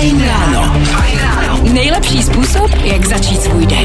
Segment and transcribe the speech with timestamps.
[0.00, 0.80] Fajn ráno.
[1.72, 3.84] Nejlepší způsob, jak začít svůj den.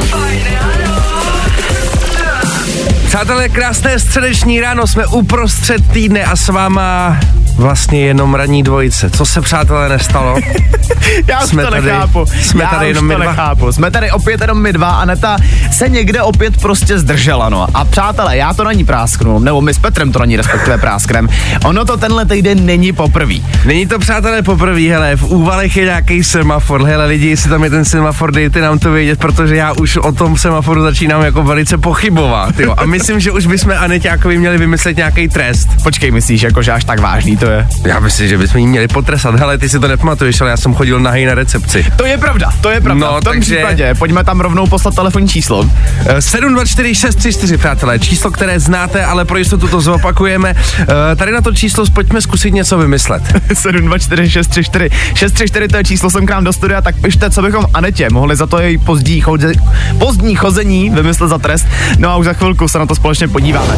[3.07, 7.19] Přátelé, krásné středeční ráno, jsme uprostřed týdne a s váma
[7.57, 9.09] vlastně jenom ranní dvojice.
[9.09, 10.35] Co se, přátelé, nestalo?
[11.27, 12.25] Já Jsme to tady- nechápu.
[12.41, 13.25] jsme Já tady jenom to my dva.
[13.25, 13.71] nechápu.
[13.71, 14.89] Jsme tady opět jenom my dva.
[14.89, 15.37] Aneta
[15.71, 17.67] se někde opět prostě zdržela, no.
[17.73, 20.77] A přátelé, já to na ní prásknu, nebo my s Petrem to na ní respektive
[20.77, 21.29] prásknem.
[21.65, 23.45] Ono to tenhle týden není poprvý.
[23.65, 27.69] Není to, přátelé, poprvé, hele, v úvalech je nějaký semafor, hele, lidi, jestli tam je
[27.69, 31.77] ten semafor, dejte nám to vědět, protože já už o tom semaforu začínám jako velice
[31.77, 32.73] pochybovat, jo.
[32.77, 35.69] A myslím, že už bychom Aneťákovi měli vymyslet nějaký trest.
[35.83, 37.67] Počkej, myslíš, jako, že až tak vážný to je?
[37.85, 39.35] Já myslím, že bychom jí měli potresat.
[39.35, 41.85] Hele, ty si to nepamatuješ, ale já jsem chodil nahej na recepci.
[41.95, 43.07] To je pravda, to je pravda.
[43.07, 45.69] No, v tom takže- případě pojďme tam rovnou poslat telefonní číslo.
[46.05, 50.53] Eh, 724 přátelé, číslo, které znáte, ale pro jistotu to zopakujeme.
[50.79, 53.23] Eh, Tady na to číslo pojďme zkusit něco vymyslet.
[53.53, 57.65] 724 634 634 to je číslo sem k nám do studia, tak pište, co bychom
[57.73, 59.51] Anetě mohli za to její pozdní, chodze,
[59.99, 61.67] pozdní chození vymyslet za trest.
[61.97, 63.75] No a už za chvilku se na to společně podíváme.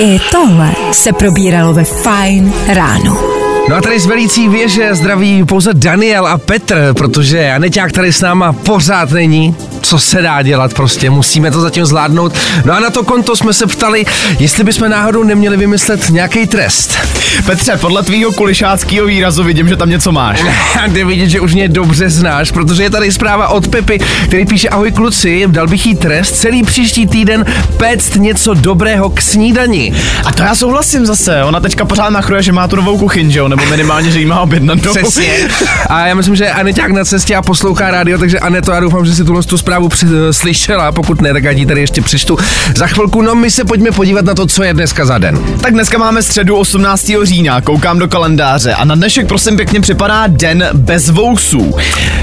[0.00, 3.20] I tohle se probíralo ve Fajn ráno.
[3.68, 8.20] No a tady z velicí věže zdraví pouze Daniel a Petr, protože Aneťák tady s
[8.20, 9.56] náma pořád není.
[9.82, 12.32] Co se dá dělat prostě, musíme to zatím zvládnout.
[12.64, 14.06] No a na to konto jsme se ptali,
[14.38, 16.98] jestli bychom náhodou neměli vymyslet nějaký trest.
[17.46, 20.44] Petře, podle tvýho kulišáckého výrazu vidím, že tam něco máš.
[20.86, 24.68] Jde vidět, že už mě dobře znáš, protože je tady zpráva od Pepy, který píše
[24.68, 27.44] Ahoj kluci, dal bych jí trest celý příští týden
[27.76, 29.92] péct něco dobrého k snídani.
[30.24, 33.38] A to já souhlasím zase, ona teďka pořád nachruje, že má tu novou kuchyň, že
[33.38, 34.94] jo, nebo minimálně, že jí má objednanou.
[34.94, 35.48] Přesně.
[35.86, 39.14] A já myslím, že Aneťák na cestě a poslouchá rádio, takže Aneto, já doufám, že
[39.14, 42.38] si tuhle tu zprávu při, slyšela, pokud ne, tak já ti tady ještě přečtu.
[42.76, 45.38] Za chvilku, no my se pojďme podívat na to, co je dneska za den.
[45.60, 47.10] Tak dneska máme středu 18.
[47.22, 51.74] října, koukám do kalendáře a na dnešek prosím pěkně připadá den bez vousů.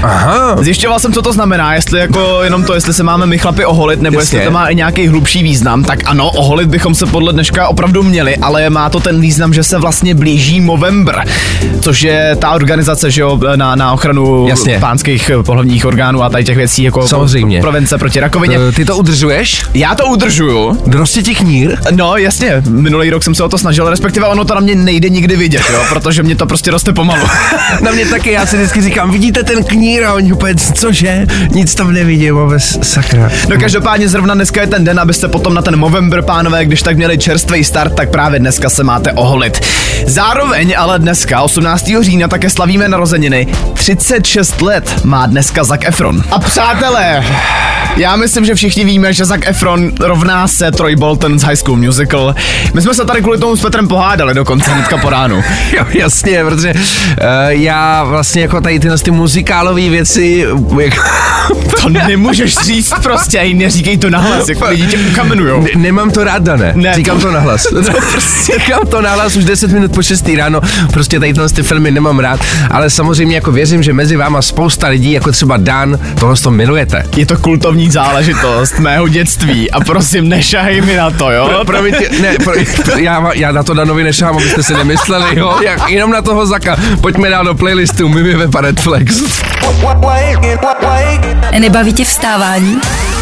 [0.02, 0.56] Aha.
[0.60, 4.02] Zjišťoval jsem, co to znamená, jestli jako jenom to, jestli se máme my chlapi oholit,
[4.02, 4.38] nebo Jasně.
[4.38, 8.02] jestli to má i nějaký hlubší význam, tak ano, oholit bychom se podle dneška opravdu
[8.02, 11.24] měli, ale má to ten význam, že se vlastně blíží Movember,
[11.80, 14.78] což je ta organizace, že jo, na, na ochranu Jasně.
[14.80, 17.08] pánských eh, pohlavních orgánů a tady těch věcí, jako
[17.40, 17.60] Samozřejmě.
[17.60, 18.58] provence proti rakovině.
[18.68, 19.62] Eh, Ty to udržuješ?
[19.74, 21.76] Já to udržuju, Roste ti knír?
[21.90, 25.08] No jasně, minulý rok jsem se o to snažil, respektive ono to na mě nejde
[25.08, 27.26] nikdy vidět, jo, protože mě to prostě roste pomalu.
[27.80, 31.26] Na mě taky, já si vždycky říkám, vidíte ten knír a oni úplně, cože?
[31.50, 33.30] Nic tam nevidím, vůbec sakra.
[33.48, 36.96] No každopádně zrovna dneska je ten den, abyste potom na ten Movember, pánové, když tak
[36.96, 39.60] měli čerstvý start, tak právě dneska se máte oholit.
[40.06, 41.84] Zároveň ale dneska, 18.
[42.00, 43.46] října, také slavíme narozeniny.
[43.74, 46.22] 36 let má dneska Zac Efron.
[46.30, 47.24] A přátelé,
[47.96, 51.76] já myslím, že všichni víme, že Zac Efron rovná se Troy Bolton z High School
[51.76, 52.34] Musical.
[52.74, 55.44] My jsme se tady kvůli tomu s Petrem pohádali dokonce hnedka po ránu.
[55.76, 56.82] Jo, jasně, protože uh,
[57.48, 60.46] já vlastně jako tady tyhle ty muzikálové věci,
[60.80, 61.02] jako,
[61.82, 65.62] To nemůžeš říct prostě, ej, neříkej to nahlas, jak lidi tě ukamenujou.
[65.62, 66.72] ne, nemám to rád, Dané.
[66.76, 67.66] Ne, Říkám to- to nahlas.
[68.44, 70.60] Říkám to nahlas už 10 minut po 6 ráno,
[70.92, 72.40] prostě tady ty filmy nemám rád,
[72.70, 77.06] ale samozřejmě jako věřím, že mezi váma spousta lidí, jako třeba Dan, tohle to milujete.
[77.16, 81.46] Je to kultovní záležitost mého dětství a prosím, nešahej mi na to, jo?
[81.48, 82.52] Pro, promiňte, ne, pro,
[82.96, 86.76] já, já na to Danovi nešám, abyste si nemysleli, jo, jak, jenom na toho Zaka.
[87.00, 89.22] Pojďme dál do playlistu Mimi Vepa Netflix.
[91.60, 92.80] Nebaví tě vstávání?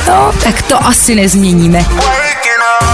[0.08, 1.84] No, tak to asi nezměníme.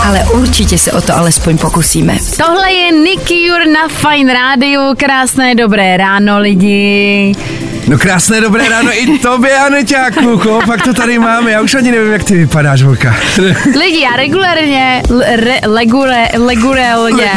[0.06, 2.16] Ale určitě se o to alespoň pokusíme.
[2.36, 4.82] Tohle je Nicky Jur na Fine Radio.
[4.96, 7.32] Krásné dobré ráno, lidi.
[7.90, 11.90] No krásné dobré ráno i tobě, Aneťáku, ko, pak to tady máme, já už ani
[11.90, 13.14] nevím, jak ty vypadáš, Volka.
[13.78, 15.02] Lidi, já regulérně,
[15.36, 17.30] re, legure, legurelně,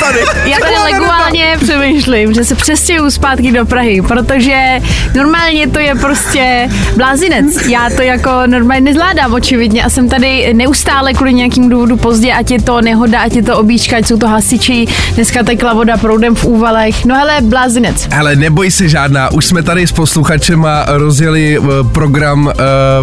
[0.00, 0.18] tady.
[0.44, 4.80] já tady legálně přemýšlím, že se přestěhuju zpátky do Prahy, protože
[5.14, 7.66] normálně to je prostě blázinec.
[7.66, 12.50] Já to jako normálně nezvládám očividně a jsem tady neustále kvůli nějakým důvodu pozdě, ať
[12.50, 16.34] je to nehoda, ať je to obíčka, ať jsou to hasiči, dneska tekla voda proudem
[16.34, 18.08] v úvalech, no hele, blázinec.
[18.18, 22.52] Ale neboj se žádná, už jsme tady s posluchačema rozjeli eh, program uh,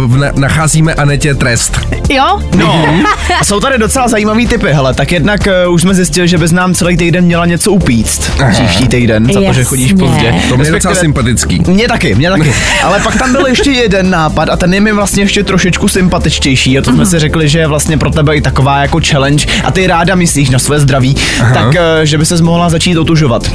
[0.06, 1.80] v, Nacházíme Anetě trest.
[2.08, 2.40] Jo?
[2.56, 2.86] No,
[3.40, 6.52] a jsou tady docela zajímavý typy, hele, tak jednak uh, už jsme zjistili, že bys
[6.52, 8.30] nám celý týden měla něco upíct.
[8.50, 10.34] Příští týden, za to, že chodíš pozdě.
[10.48, 11.62] To mě je docela sympatický.
[11.66, 12.54] Mně taky, mně taky.
[12.82, 16.78] Ale pak tam byl ještě jeden nápad a ten je mi vlastně ještě trošičku sympatičtější
[16.78, 19.70] a to jsme si řekli, že je vlastně pro tebe i taková jako challenge a
[19.70, 21.16] ty ráda myslíš na své zdraví,
[21.54, 23.50] tak eh, že by se mohla začít otužovat.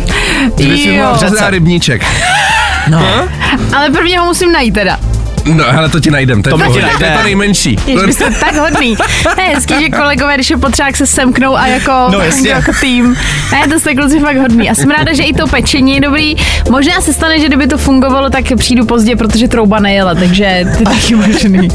[0.58, 1.18] Že by si Jo.
[1.22, 2.06] mohla rybníček.
[2.90, 3.28] No.
[3.78, 5.00] Ale prvně ho musím najít teda.
[5.46, 7.78] No, ale to ti najdem, to, To je to, je to nejmenší.
[7.88, 8.96] Jež vy jste tak hodný.
[9.24, 12.72] To je hezký, že kolegové, když je potřeba, jak se semknou a jako, No, jako
[12.80, 13.18] tým.
[13.52, 14.70] Ne, to jste kluci fakt hodný.
[14.70, 16.36] A jsem ráda, že i to pečení je dobrý.
[16.70, 20.80] Možná se stane, že kdyby to fungovalo, tak přijdu pozdě, protože trouba nejela, takže to
[20.80, 21.68] je taky možný.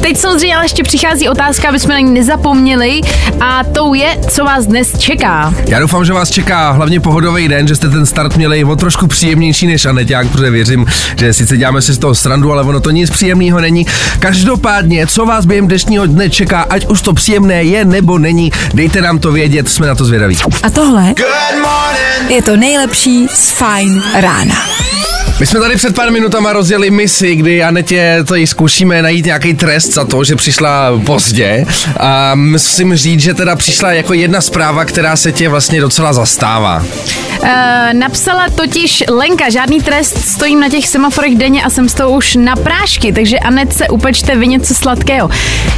[0.00, 3.00] Teď samozřejmě ale ještě přichází otázka, aby jsme na ní nezapomněli
[3.40, 5.54] a tou je, co vás dnes čeká.
[5.68, 9.06] Já doufám, že vás čeká hlavně pohodový den, že jste ten start měli o trošku
[9.06, 10.86] příjemnější než Aneťák, protože věřím,
[11.18, 13.86] že sice děláme si z toho srandu, ale ono to nic příjemného není.
[14.18, 19.00] Každopádně, co vás během dnešního dne čeká, ať už to příjemné je nebo není, dejte
[19.00, 20.36] nám to vědět, jsme na to zvědaví.
[20.62, 21.14] A tohle
[22.28, 24.54] je to nejlepší z Fine rána.
[25.40, 29.94] My jsme tady před pár minutama rozjeli misi, kdy Anetě tady zkoušíme najít nějaký trest
[29.94, 31.66] za to, že přišla pozdě.
[32.00, 36.84] A musím říct, že teda přišla jako jedna zpráva, která se tě vlastně docela zastává.
[37.42, 37.48] Uh,
[37.92, 42.34] napsala totiž Lenka, žádný trest, stojím na těch semaforech denně a jsem z toho už
[42.34, 45.30] na prášky, takže Anetce upečte vy něco sladkého.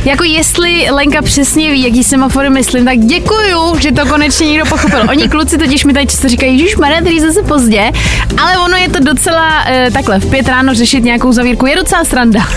[0.04, 5.06] Jako jestli Lenka přesně ví, jaký semafory myslím, tak děkuju, že to konečně někdo pochopil.
[5.10, 7.90] Oni kluci totiž mi tady často říkají, Ježíš Maria, tady zase pozdě,
[8.38, 12.04] ale ono je to docela uh, takhle, v pět ráno řešit nějakou zavírku je docela
[12.04, 12.40] sranda.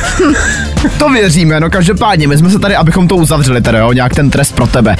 [0.98, 4.30] To věříme, no každopádně, my jsme se tady, abychom to uzavřeli teda, jo, nějak ten
[4.30, 4.96] trest pro tebe.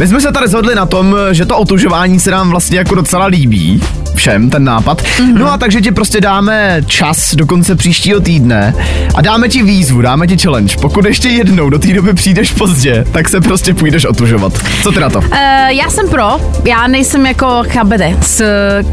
[0.00, 3.26] My jsme se tady zhodli na tom, že to otužování se nám vlastně jako docela
[3.26, 3.82] líbí,
[4.16, 5.02] všem ten nápad.
[5.02, 5.34] Mm-hmm.
[5.38, 8.74] No a takže ti prostě dáme čas do konce příštího týdne
[9.14, 10.76] a dáme ti výzvu, dáme ti challenge.
[10.80, 14.52] Pokud ještě jednou do té doby přijdeš pozdě, tak se prostě půjdeš otužovat.
[14.82, 15.18] Co ty na to?
[15.18, 15.28] Uh,
[15.68, 18.42] já jsem pro, já nejsem jako chabede z,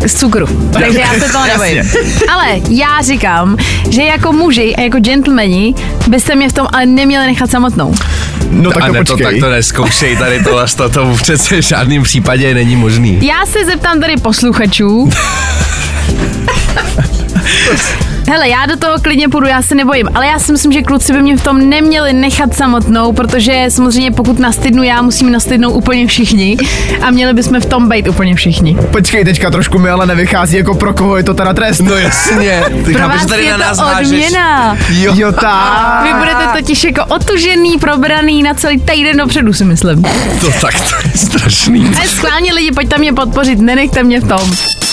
[0.06, 1.84] z cukru, takže já se toho nebojím.
[2.34, 3.58] Ale já říkám,
[3.90, 5.76] že jako muži a jako gentlemani
[6.08, 7.96] byste mě v tom ale neměli nechat samotnou.
[8.52, 11.66] No tak a to ne, to tak to neskoušej, tady to, to, to přece v
[11.66, 13.20] žádném případě není možný.
[13.22, 15.10] Já se zeptám tady posluchačů.
[18.30, 21.14] Hele, já do toho klidně půjdu, já se nebojím, ale já si myslím, že kluci
[21.14, 26.08] by mě v tom neměli nechat samotnou, protože samozřejmě pokud nastydnu já, musíme nastydnout úplně
[26.08, 26.58] všichni
[27.02, 28.78] a měli bychom v tom být úplně všichni.
[28.92, 31.80] Počkej, teďka trošku mi ale nevychází, jako pro koho je to teda trest.
[31.80, 34.08] No jasně, ty Pro vás tady je na nás to hážeš.
[34.10, 34.78] odměna.
[34.90, 35.14] Jo.
[35.16, 36.04] Jo, tak.
[36.04, 40.02] Vy budete totiž jako otužený, probraný na celý týden dopředu, si myslím.
[40.42, 41.92] To tak to je strašný.
[41.98, 44.52] Ale schválně lidi, pojďte mě podpořit, nenechte mě v tom.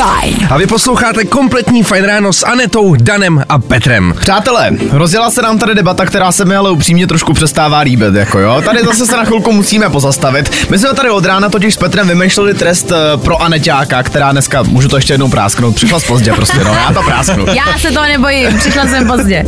[0.00, 0.48] Fajn.
[0.50, 4.14] A vy posloucháte kompletní Fajn ráno s Anetou, Danem a Petrem.
[4.20, 8.38] Přátelé, rozjela se nám tady debata, která se mi ale upřímně trošku přestává líbit, jako
[8.38, 8.62] jo.
[8.64, 10.70] Tady zase se na chvilku musíme pozastavit.
[10.70, 14.62] My jsme tady od rána totiž s Petrem vymýšleli trest eh, pro Aneťáka, která dneska,
[14.62, 17.46] můžu to ještě jednou prásknout, přišla z pozdě prostě, no, já to prásknu.
[17.46, 19.44] Já se toho nebojím, přišla jsem pozdě.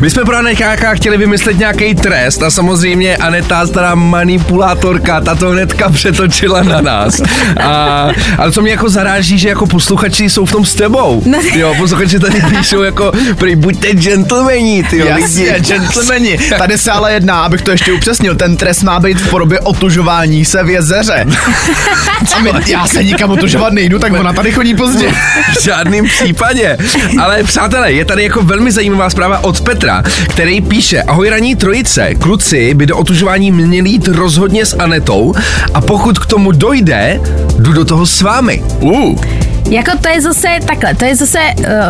[0.00, 5.48] My jsme pro Aneťáka chtěli vymyslet nějaký trest a samozřejmě Aneta, stará manipulátorka, ta to
[5.48, 7.20] hnedka přetočila na nás.
[7.60, 8.08] A,
[8.38, 11.22] ale co mě jako zaráží, že jako posluchači jsou v tom s tebou.
[11.54, 15.66] Jo, posluchači tady píšou jako, prý buďte gentlemani, ty jo, Jasně, lidi.
[15.66, 16.38] gentlemani.
[16.58, 20.44] Tady se ale jedná, abych to ještě upřesnil, ten trest má být v podobě otužování
[20.44, 21.26] se v jezeře.
[22.36, 25.12] A my, já se nikam otužovat nejdu, tak ona tady chodí pozdě.
[25.58, 26.78] V žádném případě.
[27.20, 32.14] Ale přátelé, je tady jako velmi zajímavá zpráva od Petra, který píše, ahoj raní trojice,
[32.14, 35.34] kluci by do otužování měli jít rozhodně s Anetou
[35.74, 37.20] a pokud k tomu dojde,
[37.58, 38.62] jdu do toho s vámi.
[38.80, 39.49] Uh.
[39.68, 41.38] Jako to je zase takhle, to je zase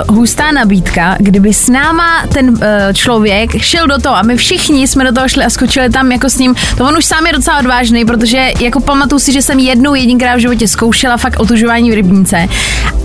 [0.09, 2.57] uh, hustá nabídka, kdyby s náma ten uh,
[2.95, 6.31] člověk šel do toho a my všichni jsme do toho šli a skočili tam jako
[6.31, 9.59] s ním, to on už sám je docela odvážný, protože jako pamatuju si, že jsem
[9.59, 12.49] jednou jedinkrát v životě zkoušela fakt otužování v rybníce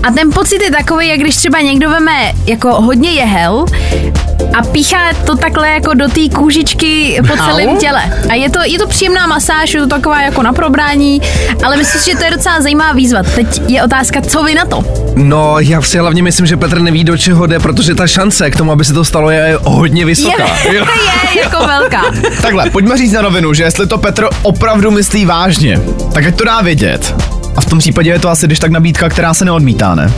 [0.02, 3.66] a ten pocit je takový, jak když třeba někdo veme jako hodně jehel
[4.58, 8.02] a píchá to takhle jako do té kůžičky po celém těle.
[8.28, 11.22] A je to, je to příjemná masáž, je to taková jako na probrání,
[11.64, 13.22] ale myslím si, že to je docela zajímavá výzva.
[13.22, 14.84] Teď je otázka, co vy na to?
[15.16, 18.56] No, já si hlavně myslím, že Petr neví, do čeho jde, protože ta šance k
[18.56, 20.46] tomu, aby se to stalo, je hodně Je, vysoká.
[20.72, 20.86] Jo.
[21.34, 22.02] je jako velká.
[22.42, 25.80] Takhle, pojďme říct na rovinu, že jestli to Petr opravdu myslí vážně,
[26.12, 27.14] tak ať to dá vědět.
[27.56, 30.12] A v tom případě je to asi když tak nabídka, která se neodmítá, ne?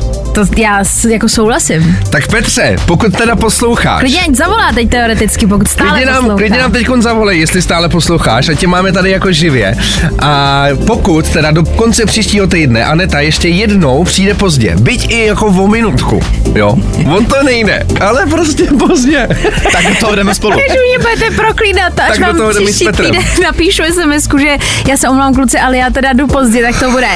[0.47, 1.99] To já jako souhlasím.
[2.11, 6.37] Tak Petře, pokud teda posloucháš, Klidně ať zavolá teď teoreticky, pokud stále Klidně nám, poslouchá.
[6.37, 9.77] klidně nám teď zavolej, jestli stále posloucháš a tě máme tady jako živě.
[10.19, 15.47] A pokud teda do konce příštího týdne Aneta ještě jednou přijde pozdě, byť i jako
[15.47, 16.21] o minutku,
[16.55, 16.77] jo,
[17.17, 19.29] on to nejde, ale prostě pozdě.
[19.73, 20.57] Tak do toho jdeme spolu.
[20.57, 24.57] Když mě budete proklínat, až Tak vám toho příští týden napíšu sms že
[24.89, 27.07] já se omlám kluci, ale já teda jdu pozdě, tak to bude.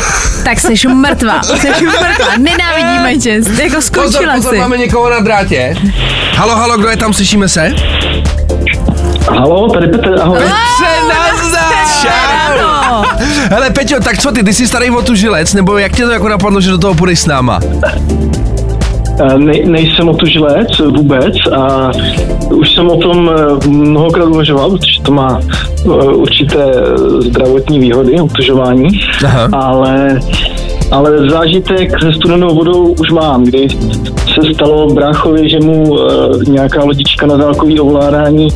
[0.44, 4.58] Tak jsi mrtvá, jsi mrtvá, nenávidíme tě, jako Pozor, skončila pozor, si.
[4.60, 5.74] máme někoho na drátě.
[6.36, 7.72] Halo, halo, kdo je tam, slyšíme se?
[9.30, 10.38] Halo, tady Petr, ahoj.
[10.38, 11.62] Petře, nazdar!
[13.50, 16.60] Hele Peťo, tak co ty, ty jsi starý otužilec, nebo jak tě to jako napadlo,
[16.60, 17.60] že do toho půjdeš s náma?
[19.20, 21.90] Eh, Ne, nejsem otužilec vůbec a
[22.50, 25.40] už jsem o tom eh, mnohokrát uvažoval, protože to má
[25.84, 26.64] eh, určité
[27.20, 28.88] zdravotní výhody, otužování,
[29.24, 29.48] Aha.
[29.52, 30.20] ale,
[30.92, 33.68] ale zážitek se studenou vodou už mám, kdy
[34.34, 38.48] se stalo bráchovi, že mu eh, nějaká lodička na dálkový ovládání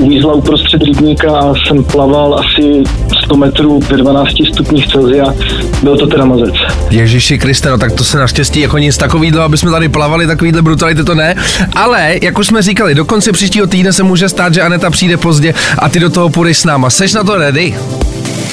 [0.00, 2.82] uvízla uprostřed rybníka a jsem plaval asi
[3.24, 5.34] 100 metrů ve 12 stupních Celsia.
[5.82, 6.54] Byl to teda mazec.
[6.90, 10.62] Ježíši Kriste, no tak to se naštěstí jako nic takovýhle, aby jsme tady plavali, takovýhle
[10.62, 11.34] brutality to ne.
[11.76, 15.16] Ale, jak už jsme říkali, do konce příštího týdne se může stát, že Aneta přijde
[15.16, 16.90] pozdě a ty do toho půjdeš s náma.
[16.90, 17.74] Seš na to ready?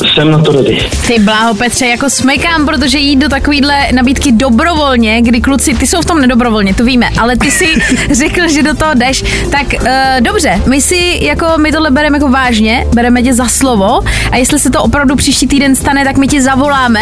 [0.05, 0.77] Jsem na to ready.
[1.07, 6.01] Ty bláho Petře, jako smekám, protože jít do takovýhle nabídky dobrovolně, kdy kluci, ty jsou
[6.01, 7.65] v tom nedobrovolně, to víme, ale ty si
[8.11, 9.87] řekl, že do toho jdeš, tak uh,
[10.19, 13.99] dobře, my si jako, my tohle bereme jako vážně, bereme tě za slovo
[14.31, 17.01] a jestli se to opravdu příští týden stane, tak my ti zavoláme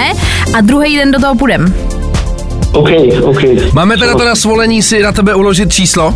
[0.53, 1.73] a druhý den do toho půjdem.
[2.71, 2.89] OK,
[3.21, 3.39] OK.
[3.73, 6.15] Máme teda to na svolení si na tebe uložit číslo?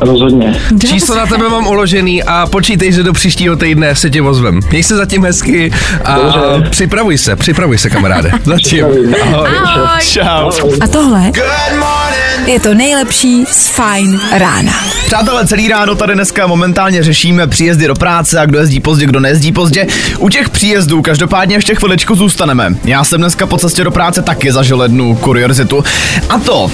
[0.00, 0.60] Rozhodně.
[0.88, 4.60] Číslo na tebe mám uložený a počítej, že do příštího týdne se tě ozvem.
[4.70, 5.72] Měj se zatím hezky
[6.04, 6.70] a Dobře.
[6.70, 8.30] připravuj se, připravuj se kamaráde.
[8.44, 8.84] Zatím.
[9.22, 9.48] Ahoj.
[9.64, 10.00] Ahoj.
[10.02, 10.50] Čau.
[10.80, 11.32] A tohle
[12.46, 14.72] je to nejlepší z Fine rána.
[15.06, 19.20] Přátelé, celý ráno tady dneska momentálně řešíme příjezdy do práce a kdo jezdí pozdě, kdo
[19.20, 19.86] nejezdí pozdě.
[20.18, 22.74] U těch příjezdů každopádně ještě chviličku zůstaneme.
[22.84, 25.84] Já jsem dneska po cestě do práce taky zažil jednu kuriozitu.
[26.28, 26.70] A to,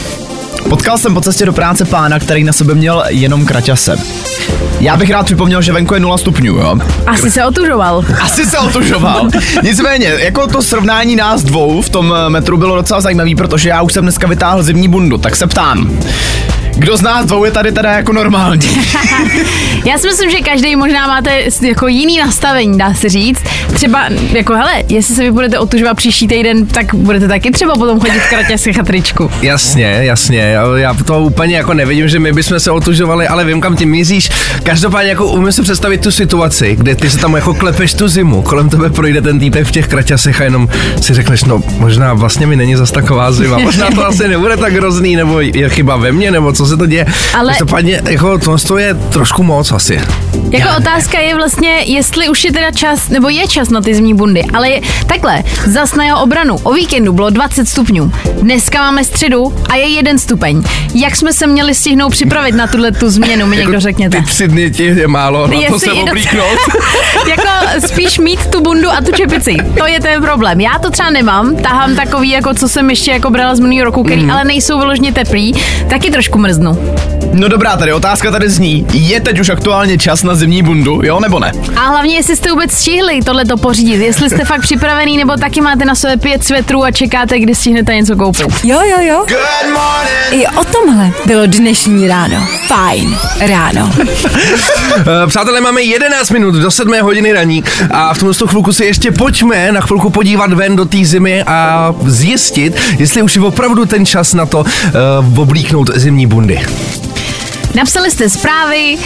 [0.68, 3.96] Potkal jsem po cestě do práce pána, který na sebe měl jenom kraťase.
[4.80, 6.78] Já bych rád připomněl, že venku je 0 stupňů, jo?
[7.06, 8.04] Asi se otužoval.
[8.22, 9.28] Asi se otužoval.
[9.62, 13.92] Nicméně, jako to srovnání nás dvou v tom metru bylo docela zajímavý, protože já už
[13.92, 15.98] jsem dneska vytáhl zimní bundu, tak se ptám.
[16.76, 18.60] Kdo z nás dvou je tady teda jako normální?
[19.84, 23.40] Já si myslím, že každý možná máte jako jiný nastavení, dá se říct.
[23.74, 28.00] Třeba, jako hele, jestli se vy budete otužovat příští týden, tak budete taky třeba potom
[28.00, 29.30] chodit v kraťasech a tričku.
[29.42, 30.38] Jasně, jasně.
[30.40, 33.86] Já- Já to úplně jako nevidím, že my bychom se otužovali, ale vím, kam ty
[33.86, 34.30] míříš.
[34.62, 38.42] Každopádně jako umím si představit tu situaci, kde ty se tam jako klepeš tu zimu,
[38.42, 40.68] kolem tebe projde ten týpek v těch kraťasech a jenom
[41.00, 44.72] si řekneš, no možná vlastně mi není zas taková zima, možná to asi nebude tak
[44.72, 47.06] hrozný, nebo je chyba ve mně, nebo co se to děje.
[47.34, 50.00] Ale- Každopádně jako to je trošku moc asi.
[50.50, 54.14] Jako otázka je vlastně, jestli už je teda čas, nebo je čas na ty zimní
[54.14, 54.42] bundy.
[54.54, 56.56] Ale je, takhle, zas na jeho obranu.
[56.62, 58.12] O víkendu bylo 20 stupňů.
[58.42, 60.62] Dneska máme středu a je jeden stupeň.
[60.94, 64.18] Jak jsme se měli stihnout připravit na tuhle tu změnu, mi někdo řekněte.
[64.18, 66.58] Ty tři dny ti je málo na to se oblíknout.
[67.28, 67.42] jako
[67.86, 69.56] spíš mít tu bundu a tu čepici.
[69.78, 70.60] To je ten problém.
[70.60, 74.04] Já to třeba nemám, tahám takový, jako co jsem ještě jako brala z minulého roku,
[74.04, 74.30] který Mhm.
[74.30, 75.54] ale nejsou vyloženě teplý,
[75.90, 77.13] taky trošku No.
[77.32, 78.86] No dobrá, tady otázka tady zní.
[78.92, 81.52] Je teď už aktuálně čas na zimní bundu, jo nebo ne?
[81.76, 85.60] A hlavně, jestli jste vůbec stihli tohle to pořídit, jestli jste fakt připravený, nebo taky
[85.60, 88.46] máte na sobě pět svetrů a čekáte, kdy stihnete něco koupit.
[88.64, 89.26] Jo, jo, jo.
[90.30, 92.46] I o tomhle bylo dnešní ráno.
[92.66, 93.92] Fajn ráno.
[94.96, 99.12] Eh, Přátelé, máme 11 minut do 7 hodiny raní a v tomto chvilku si ještě
[99.12, 104.06] pojďme na chvilku podívat ven do té zimy a zjistit, jestli už je opravdu ten
[104.06, 106.60] čas na to uh, oblíknout zimní bundy.
[107.74, 108.96] Napsali jste zprávy,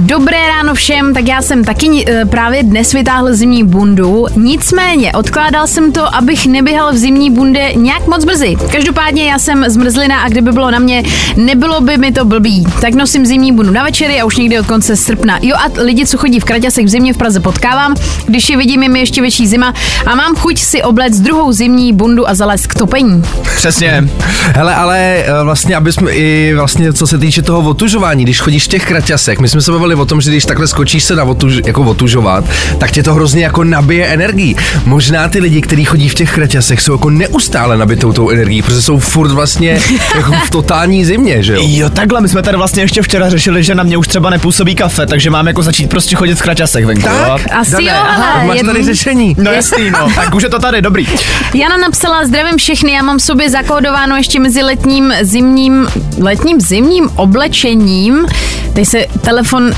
[0.00, 5.66] dobré ráno všem, tak já jsem taky e, právě dnes vytáhl zimní bundu, nicméně odkládal
[5.66, 8.56] jsem to, abych neběhal v zimní bundě nějak moc brzy.
[8.72, 11.02] Každopádně já jsem zmrzlina a kdyby bylo na mě,
[11.36, 12.66] nebylo by mi to blbý.
[12.80, 15.38] Tak nosím zimní bundu na večery a už někdy od konce srpna.
[15.42, 17.94] Jo a lidi, co chodí v kraťasech v zimě v Praze potkávám,
[18.26, 19.74] když je vidím, je mi ještě větší zima
[20.06, 23.22] a mám chuť si obléct druhou zimní bundu a zalézt k topení.
[23.56, 24.08] Přesně.
[24.56, 28.64] Hele, ale eh, vlastně, aby jsme i vlastně, co se týče toho otužování, když chodíš
[28.64, 31.24] v těch kraťasech, my jsme se bavili o tom, že když takhle skočíš se na
[31.24, 32.44] otuž, jako otužovat,
[32.78, 34.54] tak tě to hrozně jako nabije energii.
[34.84, 38.82] Možná ty lidi, kteří chodí v těch kraťasech, jsou jako neustále nabitou tou energií, protože
[38.82, 39.80] jsou furt vlastně
[40.14, 41.60] jako v totální zimě, že jo?
[41.64, 44.74] Jo, takhle, my jsme tady vlastně ještě včera řešili, že na mě už třeba nepůsobí
[44.74, 47.08] kafe, takže mám jako začít prostě chodit v kraťasech venku.
[47.08, 47.24] jo?
[47.26, 49.36] Tak, Asi Dané, jo, aha, hele, máš je- tady řešení.
[49.44, 50.08] No jasný, no.
[50.14, 51.06] Tak už je to tady, dobrý.
[51.54, 55.86] Jana napsala, zdravím všechny, já mám v sobě zakódováno ještě mezi letním, zimním,
[56.20, 57.08] letním, zimním
[57.94, 58.26] oblečením.
[58.74, 59.72] Teď se telefon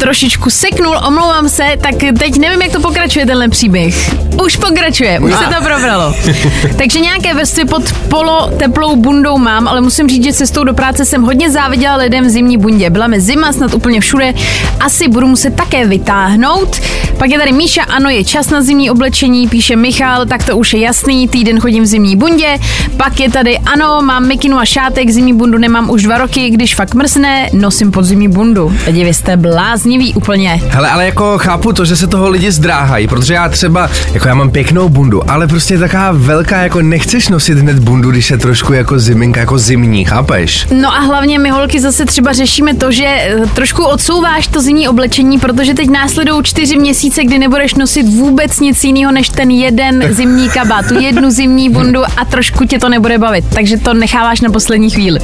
[0.00, 4.14] trošičku seknul, omlouvám se, tak teď nevím, jak to pokračuje tenhle příběh.
[4.44, 6.14] Už pokračuje, už se to probralo.
[6.78, 11.04] Takže nějaké vrstvy pod polo teplou bundou mám, ale musím říct, že cestou do práce
[11.04, 12.90] jsem hodně záviděla lidem v zimní bundě.
[12.90, 14.34] Byla mi zima snad úplně všude,
[14.80, 16.80] asi budu muset také vytáhnout.
[17.18, 20.72] Pak je tady Míša, ano, je čas na zimní oblečení, píše Michal, tak to už
[20.72, 22.58] je jasný, týden chodím v zimní bundě.
[22.96, 26.74] Pak je tady, ano, mám mikinu a šátek, zimní bundu nemám už dva roky, když
[26.74, 28.72] fakt mrzne, nosím pod zimní bundu.
[28.86, 30.60] Lidi, vy jste blá bláznivý úplně.
[30.68, 34.34] Hele, ale jako chápu to, že se toho lidi zdráhají, protože já třeba, jako já
[34.34, 38.38] mám pěknou bundu, ale prostě je taková velká, jako nechceš nosit hned bundu, když je
[38.38, 40.66] trošku jako ziminka, jako zimní, chápeš?
[40.80, 44.88] No a hlavně my holky zase třeba řešíme to, že eh, trošku odsouváš to zimní
[44.88, 50.02] oblečení, protože teď následují čtyři měsíce, kdy nebudeš nosit vůbec nic jiného než ten jeden
[50.14, 53.44] zimní kabát, tu jednu zimní bundu a trošku tě to nebude bavit.
[53.54, 55.20] Takže to necháváš na poslední chvíli.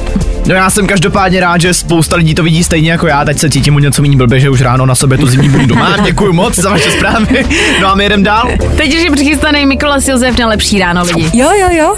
[0.47, 3.49] No já jsem každopádně rád, že spousta lidí to vidí stejně jako já, teď se
[3.49, 6.03] cítím u něco méně blbě, že už ráno na sobě tu zimní bundu mám.
[6.05, 7.45] Děkuji moc za vaše zprávy.
[7.81, 8.49] No a my jdem dál.
[8.77, 11.29] Teď už je přichystaný Mikolas Josef na lepší ráno lidi.
[11.33, 11.95] Jo, jo, jo.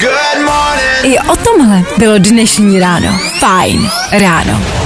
[1.04, 3.20] I o tomhle bylo dnešní ráno.
[3.40, 4.79] Fajn ráno.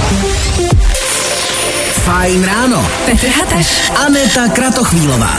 [2.04, 2.90] Fajn ráno.
[3.06, 3.90] Petr Hateš.
[4.06, 5.38] Aneta Kratochvílová.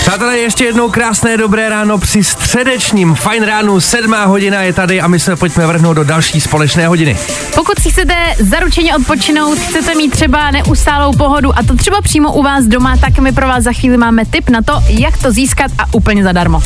[0.00, 5.08] Přátelé, ještě jednou krásné dobré ráno při středečním fajn ránu, sedmá hodina je tady a
[5.08, 7.16] my se pojďme vrhnout do další společné hodiny.
[7.54, 12.42] Pokud si chcete zaručeně odpočinout, chcete mít třeba neustálou pohodu a to třeba přímo u
[12.42, 15.70] vás doma, tak my pro vás za chvíli máme tip na to, jak to získat
[15.78, 16.62] a úplně zadarmo.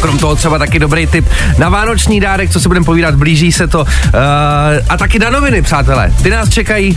[0.00, 3.66] Krom toho třeba taky dobrý tip na vánoční dárek, co si budeme povídat, blíží se
[3.66, 3.80] to.
[3.80, 3.86] Uh,
[4.88, 6.12] a taky na noviny, přátelé.
[6.22, 6.96] Ty nás čekají.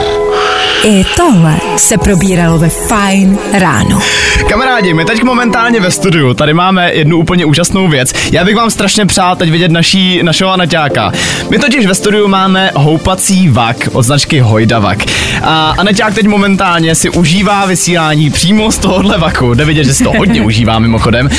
[0.83, 3.99] I tohle se probíralo ve Fajn ráno.
[4.49, 8.13] Kamarádi, my teď momentálně ve studiu, tady máme jednu úplně úžasnou věc.
[8.31, 11.11] Já bych vám strašně přál teď vidět naší, našeho Anaťáka.
[11.49, 14.97] My totiž ve studiu máme houpací vak od značky Hojdavak.
[15.43, 19.53] A Anaťák teď momentálně si užívá vysílání přímo z tohohle vaku.
[19.53, 21.29] Jde vidět, že si to hodně užívá mimochodem.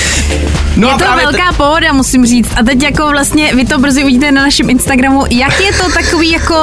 [0.77, 2.53] No Je to velká pohoda, musím říct.
[2.57, 6.31] A teď jako vlastně vy to brzy uvidíte na našem Instagramu, jak je to takový
[6.31, 6.57] jako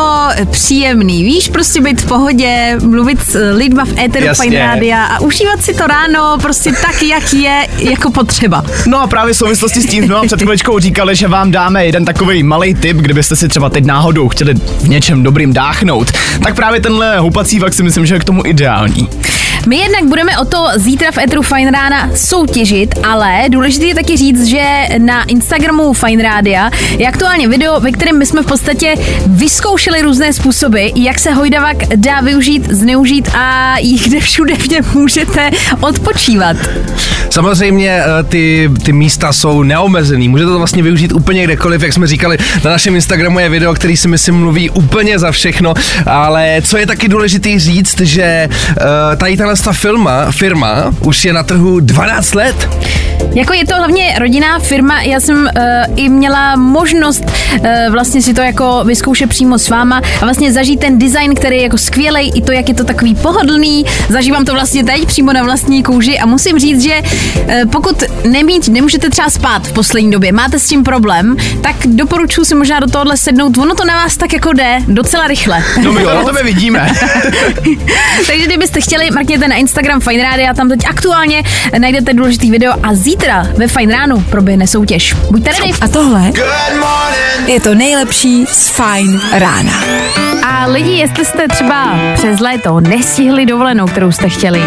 [0.52, 1.24] příjemný.
[1.24, 4.44] Víš, prostě být v pohodě, mluvit s lidma v éteru Jasně.
[4.44, 8.64] Fine Rádia a užívat si to ráno prostě tak, jak je jako potřeba.
[8.88, 11.86] No a právě v souvislosti s tím jsme vám před chviličkou říkali, že vám dáme
[11.86, 16.12] jeden takový malý tip, kdybyste si třeba teď náhodou chtěli v něčem dobrým dáchnout.
[16.44, 19.10] Tak právě tenhle houpací vak si myslím, že je k tomu ideální.
[19.68, 24.18] My jednak budeme o to zítra v Etru Fine Rána soutěžit, ale důležité je taky
[24.18, 24.64] říct, že
[24.98, 28.96] na Instagramu Fine Rádia je aktuálně video, ve kterém my jsme v podstatě
[29.28, 33.76] vyzkoušeli různé způsoby, jak se hojdavak dá využít, zneužít a
[34.06, 35.52] kde všude v něm můžete
[35.82, 36.58] odpočívat.
[37.30, 42.08] Samozřejmě eh, ty, ty místa jsou neomezený, můžete to vlastně využít úplně kdekoliv, jak jsme
[42.08, 45.74] říkali, na našem Instagramu je video, který si myslím mluví úplně za všechno,
[46.06, 48.86] ale co je taky důležitý říct, že uh,
[49.18, 52.70] tady tahle ta firma, firma už je na trhu 12 let.
[53.36, 55.52] Jako je to hlavně rodinná firma, já jsem uh,
[55.96, 60.80] i měla možnost uh, vlastně si to jako vyzkoušet přímo s váma a vlastně zažít
[60.80, 64.54] ten design, který je jako skvělý, i to, jak je to takový pohodlný, zažívám to
[64.54, 69.30] vlastně teď přímo na vlastní kůži a musím říct, že uh, pokud nemít, nemůžete třeba
[69.30, 73.58] spát v poslední době, máte s tím problém, tak doporučuji si možná do tohohle sednout,
[73.58, 75.64] ono to na vás tak jako jde docela rychle.
[75.84, 76.90] No my to na tebe vidíme.
[78.28, 81.44] Takže kdybyste chtěli, mrkněte na Instagram Fine Radio, tam teď aktuálně
[81.80, 85.14] najdete důležitý video a zítra ve Fine Ránu proběhne soutěž.
[85.32, 85.74] Buďte ready.
[85.82, 86.32] A tohle
[87.48, 89.74] je to nejlepší z Fajn rána.
[90.44, 94.62] A lidi, jestli jste třeba přes léto nestihli dovolenou, kterou jste chtěli,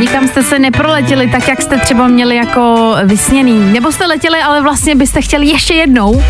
[0.00, 4.62] nikam jste se neproletěli tak, jak jste třeba měli jako vysněný, nebo jste letěli, ale
[4.62, 6.22] vlastně byste chtěli ještě jednou,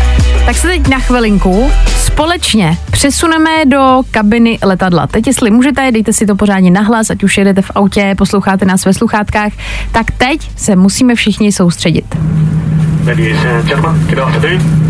[0.45, 1.71] tak se teď na chvilinku
[2.05, 5.07] společně přesuneme do kabiny letadla.
[5.07, 7.84] Teď, jestli můžete, dejte si to pořádně nahlas, ať už jedete v autě,
[8.17, 9.51] posloucháte nás ve sluchátkách,
[9.91, 12.05] tak teď se musíme všichni soustředit.
[13.07, 14.85] Ladies and gentlemen, good afternoon.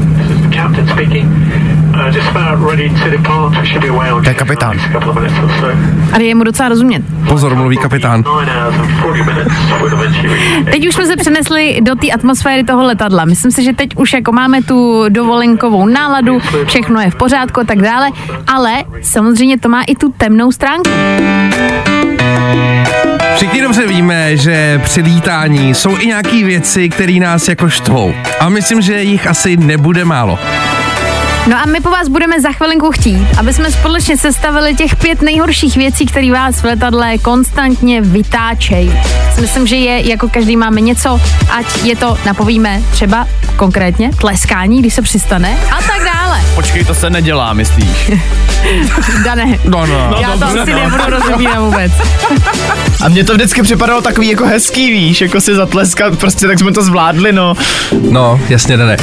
[1.95, 2.89] Uh, ready
[4.23, 4.79] to je kapitán.
[6.11, 7.03] A je mu docela rozumět.
[7.27, 8.23] Pozor, mluví kapitán.
[8.39, 9.53] Nine hours and 40 minutes.
[9.81, 13.25] We'll eventually reach Teď už jsme se přenesli do té atmosféry toho letadla.
[13.25, 17.63] Myslím si, že teď už jako máme tu dovolenkovou náladu, všechno je v pořádku a
[17.63, 18.09] tak dále,
[18.47, 20.89] ale samozřejmě to má i tu temnou stránku.
[23.35, 28.13] Všichni dobře víme, že při lítání jsou i nějaký věci, které nás jako štvou.
[28.39, 30.39] A myslím, že jich asi nebude málo.
[31.47, 35.21] No a my po vás budeme za chvilinku chtít, aby jsme společně sestavili těch pět
[35.21, 38.91] nejhorších věcí, které vás v letadle konstantně vytáčejí.
[39.41, 44.93] Myslím, že je, jako každý máme něco, ať je to, napovíme, třeba konkrétně tleskání, když
[44.93, 46.41] se přistane a tak dále.
[46.55, 48.11] Počkej, to se nedělá, myslíš?
[49.25, 50.15] Dané, No, no.
[50.21, 51.91] já to asi nebudu rozumít vůbec.
[53.05, 56.71] A mně to vždycky připadalo takový jako hezký, víš, jako si zatleskat, prostě tak jsme
[56.71, 57.53] to zvládli, no.
[58.09, 58.97] No, jasně, ne.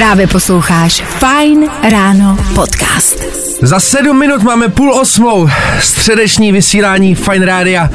[0.00, 3.22] Právě posloucháš Fajn ráno podcast.
[3.62, 5.48] Za sedm minut máme půl osmou.
[5.80, 7.90] Středeční vysílání Fine Rádia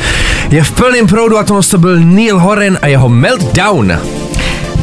[0.49, 3.99] je v plném proudu a to byl Neil Horan a jeho Meltdown.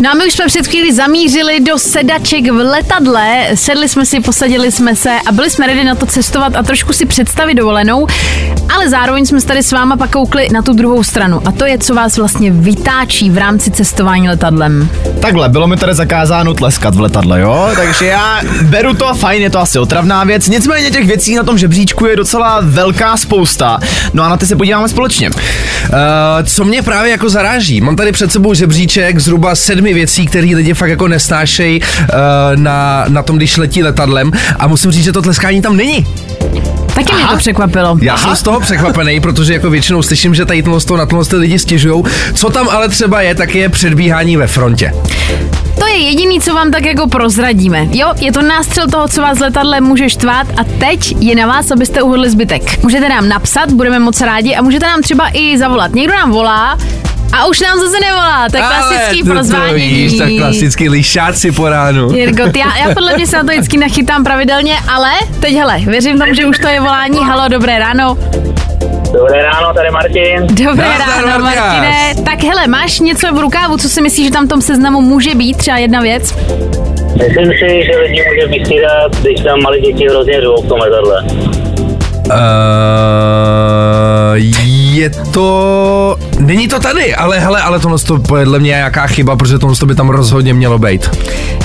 [0.03, 4.21] No a my už jsme před chvíli zamířili do sedaček v letadle, sedli jsme si,
[4.21, 8.07] posadili jsme se a byli jsme ready na to cestovat a trošku si představit dovolenou,
[8.75, 11.79] ale zároveň jsme tady s váma pak koukli na tu druhou stranu a to je,
[11.79, 14.89] co vás vlastně vytáčí v rámci cestování letadlem.
[15.21, 17.71] Takhle, bylo mi tady zakázáno tleskat v letadle, jo?
[17.77, 20.49] Takže já beru to a fajn, je to asi otravná věc.
[20.49, 23.79] Nicméně těch věcí na tom žebříčku je docela velká spousta.
[24.13, 25.31] No a na ty se podíváme společně.
[25.31, 25.37] Uh,
[26.45, 30.75] co mě právě jako zaráží, mám tady před sebou žebříček zhruba sedmi věcí, které lidi
[30.75, 31.87] fakt jako nesnášejí uh,
[32.57, 36.07] na, na tom, když letí letadlem a musím říct, že to tleskání tam není.
[36.95, 37.99] Taky mě to překvapilo.
[38.03, 41.59] Já jsem z toho překvapený, protože jako většinou slyším, že tady tohle na tohle lidi
[41.59, 42.05] stěžují.
[42.35, 44.93] Co tam ale třeba je, tak je předbíhání ve frontě.
[45.79, 47.87] To je jediný, co vám tak jako prozradíme.
[47.93, 51.71] Jo, je to nástřel toho, co vás letadle může štvát a teď je na vás,
[51.71, 52.83] abyste uhodli zbytek.
[52.83, 55.95] Můžete nám napsat, budeme moc rádi a můžete nám třeba i zavolat.
[55.95, 56.79] Někdo nám volá,
[57.33, 59.23] a už nám zase nevolá, to je klasický
[59.57, 62.13] Ale víš, tak klasický lišáci po ránu.
[62.13, 65.79] Jirko, ty- já, já podle mě se na to vždycky nachytám pravidelně, ale teď hele,
[65.79, 67.19] věřím tomu, že už to je volání.
[67.19, 68.19] Halo, dobré ráno.
[69.13, 70.47] Dobré ráno, tady Martin.
[70.47, 71.69] Dobré Nazdar, ráno, Martináš.
[71.69, 72.15] Martine.
[72.25, 75.35] Tak hele, máš něco v rukávu, co si myslíš, že tam v tom seznamu může
[75.35, 75.57] být?
[75.57, 76.35] Třeba jedna věc?
[77.29, 81.25] Myslím si, že lidi může vystřídat, když tam malí děti hrozně řvou v tom letadle.
[82.27, 82.33] Uh,
[84.95, 86.17] je to...
[86.47, 89.77] Není to tady, ale hele, ale tohle to podle mě je nějaká chyba, protože tohle
[89.77, 91.11] to by tam rozhodně mělo být.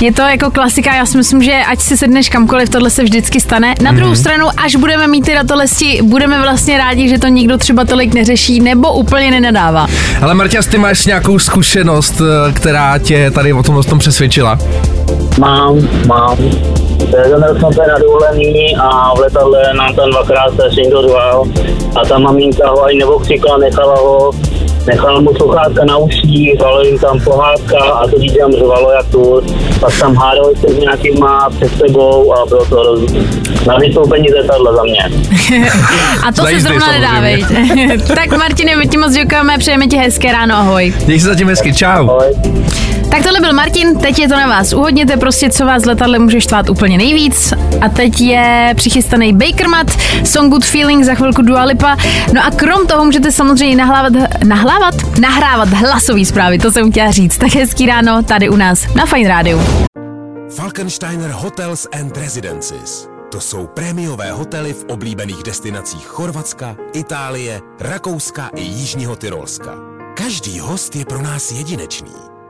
[0.01, 3.39] Je to jako klasika, já si myslím, že ať si sedneš kamkoliv, tohle se vždycky
[3.41, 3.75] stane.
[3.81, 4.19] Na druhou Mhm.
[4.19, 8.59] stranu, až budeme mít ty datolesti, budeme vlastně rádi, že to nikdo třeba tolik neřeší
[8.59, 9.87] nebo úplně nenadává.
[10.21, 14.59] Ale Marťas, ty máš nějakou zkušenost, eh, která tě tady o tomhle tom přesvědčila?
[15.39, 16.37] Mám, mám.
[16.97, 21.43] Byl jsem se na dovolení a v letadle nám tam dvakrát se někdo řval
[22.01, 24.31] a ta maminka ho ani neokřikla, nechala ho,
[24.87, 29.07] nechala mu sluchátka na uších, řvalo jim tam pohádka a to dítě tam řvalo jak
[29.07, 29.41] tu.
[29.79, 33.11] Pak tam hádali se s nějakýma před sebou a bylo to roz...
[33.67, 35.11] na vystoupení z letadla za mě.
[36.27, 37.45] A to se zrovna nedávej.
[38.15, 40.93] tak Martine, my ti moc děkujeme, přejeme ti hezké ráno, ahoj.
[41.05, 42.09] Měj se zatím hezky, čau.
[42.09, 42.27] Ahoj.
[43.09, 44.73] Tak tohle byl Martin, teď je to na vás.
[44.73, 47.53] Uhodněte prostě, co vás letadle může štvát úplně nejvíc.
[47.81, 49.87] A teď je přichystaný Bakermat,
[50.23, 51.97] Song Good Feeling, za chvilku Dua Lipa.
[52.33, 57.37] No a krom toho můžete samozřejmě nahlávat, nahlávat, nahrávat hlasové zprávy, to jsem chtěla říct.
[57.37, 59.61] Tak hezký ráno tady u nás na Fine Rádiu.
[60.55, 63.07] Falkensteiner Hotels and Residences.
[63.31, 69.71] To jsou prémiové hotely v oblíbených destinacích Chorvatska, Itálie, Rakouska i Jižního Tyrolska.
[70.17, 72.36] Každý host je pro nás jedinečný.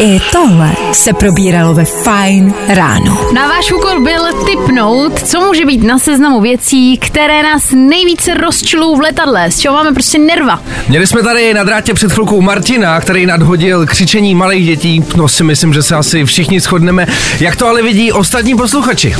[0.00, 3.18] I tohle se probíralo ve Fine ráno.
[3.34, 8.96] Na váš úkol byl typnout, co může být na seznamu věcí, které nás nejvíce rozčilují
[8.96, 10.62] v letadle, z čeho máme prostě nerva.
[10.88, 15.04] Měli jsme tady na drátě před chvilkou Martina, který nadhodil křičení malých dětí.
[15.16, 17.06] No si myslím, že se asi všichni shodneme.
[17.40, 19.14] Jak to ale vidí ostatní posluchači?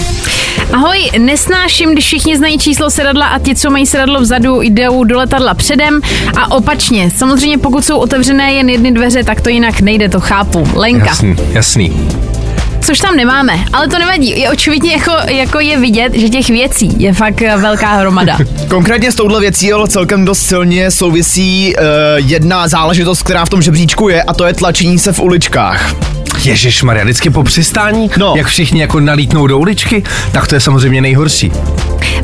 [0.72, 5.18] Ahoj, nesnáším, když všichni znají číslo sedadla a ti, co mají sedadlo vzadu, jdou do
[5.18, 6.00] letadla předem
[6.36, 7.10] a opačně.
[7.16, 10.67] Samozřejmě pokud jsou otevřené jen jedny dveře, tak to jinak nejde, to chápu.
[10.74, 11.06] Lenka.
[11.06, 12.10] Jasný, jasný.
[12.80, 14.40] Což tam nemáme, ale to nevadí.
[14.40, 18.38] Je očividně jako, jako je vidět, že těch věcí je fakt eh, velká hromada.
[18.68, 21.82] Konkrétně s touhle věcí ale celkem dost silně souvisí uh,
[22.16, 25.94] jedna záležitost, která v tom žebříčku je, a to je tlačení se v uličkách.
[26.44, 28.34] Ježíš Maria, vždycky po přistání, No.
[28.36, 31.52] jak všichni jako nalítnou do uličky, tak to je samozřejmě nejhorší.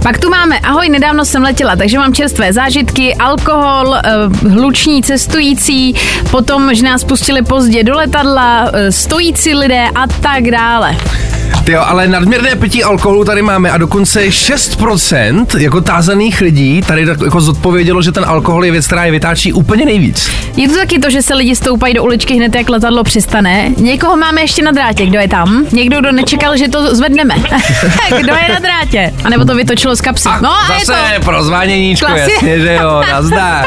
[0.03, 4.01] Pak tu máme, ahoj, nedávno jsem letěla, takže mám čerstvé zážitky, alkohol, eh,
[4.49, 5.95] hluční cestující,
[6.31, 10.97] potom, že nás pustili pozdě do letadla, eh, stojící lidé a tak dále.
[11.65, 17.07] Ty jo, ale nadměrné pití alkoholu tady máme a dokonce 6% jako tázaných lidí tady
[17.07, 20.31] tak jako zodpovědělo, že ten alkohol je věc, která je vytáčí úplně nejvíc.
[20.57, 23.71] Je to taky to, že se lidi stoupají do uličky hned, jak letadlo přistane.
[24.05, 25.67] Někoho máme ještě na drátě, kdo je tam?
[25.73, 27.35] Někdo, kdo nečekal, že to zvedneme.
[28.21, 29.15] kdo je na drátě?
[29.25, 30.29] A nebo to vytočilo z kapsy.
[30.41, 31.25] No a je Zase to.
[31.25, 33.67] pro zváněníčko, Klasi- jasně, že jo, nazdar.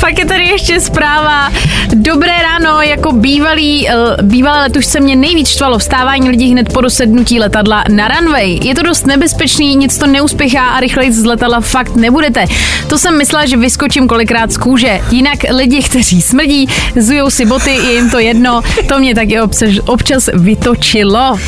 [0.00, 1.52] Pak je tady ještě zpráva.
[1.94, 7.40] Dobré ráno, jako bývalý, eh, bývalé letušce mě nejvíc štvalo vstávání lidí hned po dosednutí
[7.40, 8.58] letadla na runway.
[8.62, 12.44] Je to dost nebezpečný, nic to neuspěchá a rychleji z letadla fakt nebudete.
[12.88, 15.00] To jsem myslela, že vyskočím kolikrát z kůže.
[15.10, 18.62] Jinak lidi, kteří smrdí, zujou si boty, je jim to jedno.
[18.88, 21.38] To mě taky občas, občas vytočilo.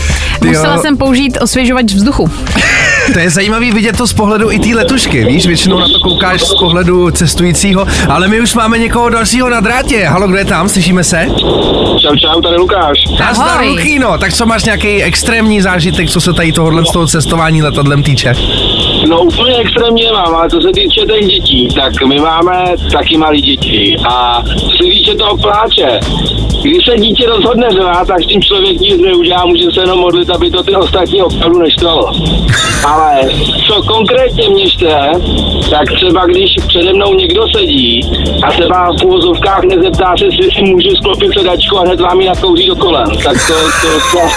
[0.40, 0.53] Ty jo.
[0.53, 2.31] Musela jsem použít osvěžovač vzduchu.
[3.12, 6.42] To je zajímavý vidět to z pohledu i té letušky, víš, většinou na to koukáš
[6.42, 10.05] z pohledu cestujícího, ale my už máme někoho dalšího na drátě.
[10.05, 11.27] Halo, kdo je tam, slyšíme se?
[12.01, 12.99] Čau, čau, tady Lukáš.
[13.20, 13.68] Nazdar, Ahoj.
[13.68, 18.03] Luchíno, tak co máš nějaký extrémní zážitek, co se tady tohohle z toho cestování letadlem
[18.03, 18.35] týče?
[19.09, 23.37] No úplně extrémně mám, ale co se týče těch dětí, tak my máme taky malé
[23.37, 26.01] děti a co se týče toho pláče,
[26.62, 30.31] když se dítě rozhodne řvát, tak s tím člověk nic neudělá, může se jenom modlit,
[30.31, 32.12] aby to ty ostatní opravdu neštvalo.
[32.85, 33.21] Ale
[33.66, 35.11] co konkrétně mě štve,
[35.71, 38.11] tak třeba když přede mnou někdo sedí
[38.42, 42.27] a vám v uvozovkách nezeptá se, jestli si můžu sklopit sedačku a hned vám ji
[42.27, 44.31] nakouří do kolen, tak to, to, docela,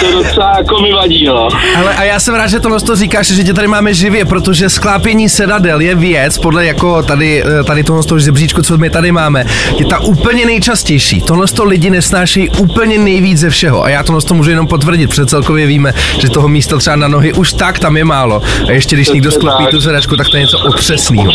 [0.00, 1.48] to docela jako mi vadí, no.
[1.78, 4.68] Ale a já jsem rád, že tohle to říkáš, že tě tady máme živě, protože
[4.68, 8.90] sklápění sedadel je věc, podle jako tady, eh, tady tohle z toho žebříčku, co my
[8.90, 9.44] tady máme,
[9.78, 11.20] je ta úplně nejčastější.
[11.20, 13.84] Tohle to lidi nesnáší úplně nejvíc ze všeho.
[13.84, 17.08] A já tohle to můžu jenom potvrdit, protože celkově víme, že toho místa třeba na
[17.08, 18.42] nohy už tak tam je málo.
[18.68, 21.32] A ještě když někdo sklopí tu sedačku, tak to je něco otřesného.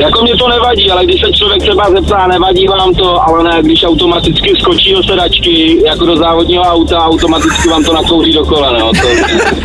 [0.00, 3.62] Jako mě to nevadí, ale když se člověk třeba zeptá, nevadí vám to, ale ne,
[3.62, 8.74] když automaticky skočí do sedačky, jako do závodního auta, automaticky vám to nakouří do kolen,
[8.80, 9.08] no, to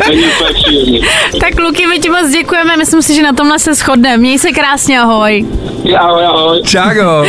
[0.08, 1.00] není úplně příjemný.
[1.40, 4.16] Tak Luky, my ti moc děkujeme, myslím si, že na tomhle se shodneme.
[4.16, 5.46] Měj se krásně, ahoj.
[5.98, 6.62] Ahoj, ahoj.
[6.62, 7.24] Čágo.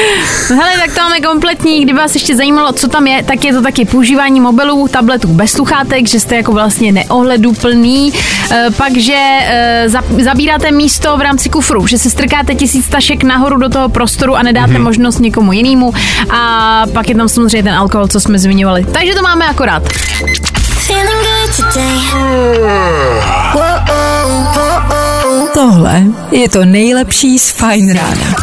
[0.50, 1.84] No Hele, tak to máme kompletní.
[1.84, 5.52] Kdyby vás ještě zajímalo, co tam je, tak je to taky používání mobilů, tabletů bez
[5.52, 8.14] sluchátek, že jste jako vlastně neohleduplný.
[8.52, 13.24] E, pak, že e, za, zabíráte místo v rámci kufru, že se strkáte tisíc tašek
[13.24, 14.84] nahoru do toho prostoru a nedáte mm-hmm.
[14.84, 15.94] možnost někomu jinému.
[16.30, 18.86] A pak je tam samozřejmě ten alkohol, co jsme zmiňovali.
[18.94, 19.84] Takže to máme akorát.
[25.54, 28.36] Tohle je to nejlepší z Fine Rána.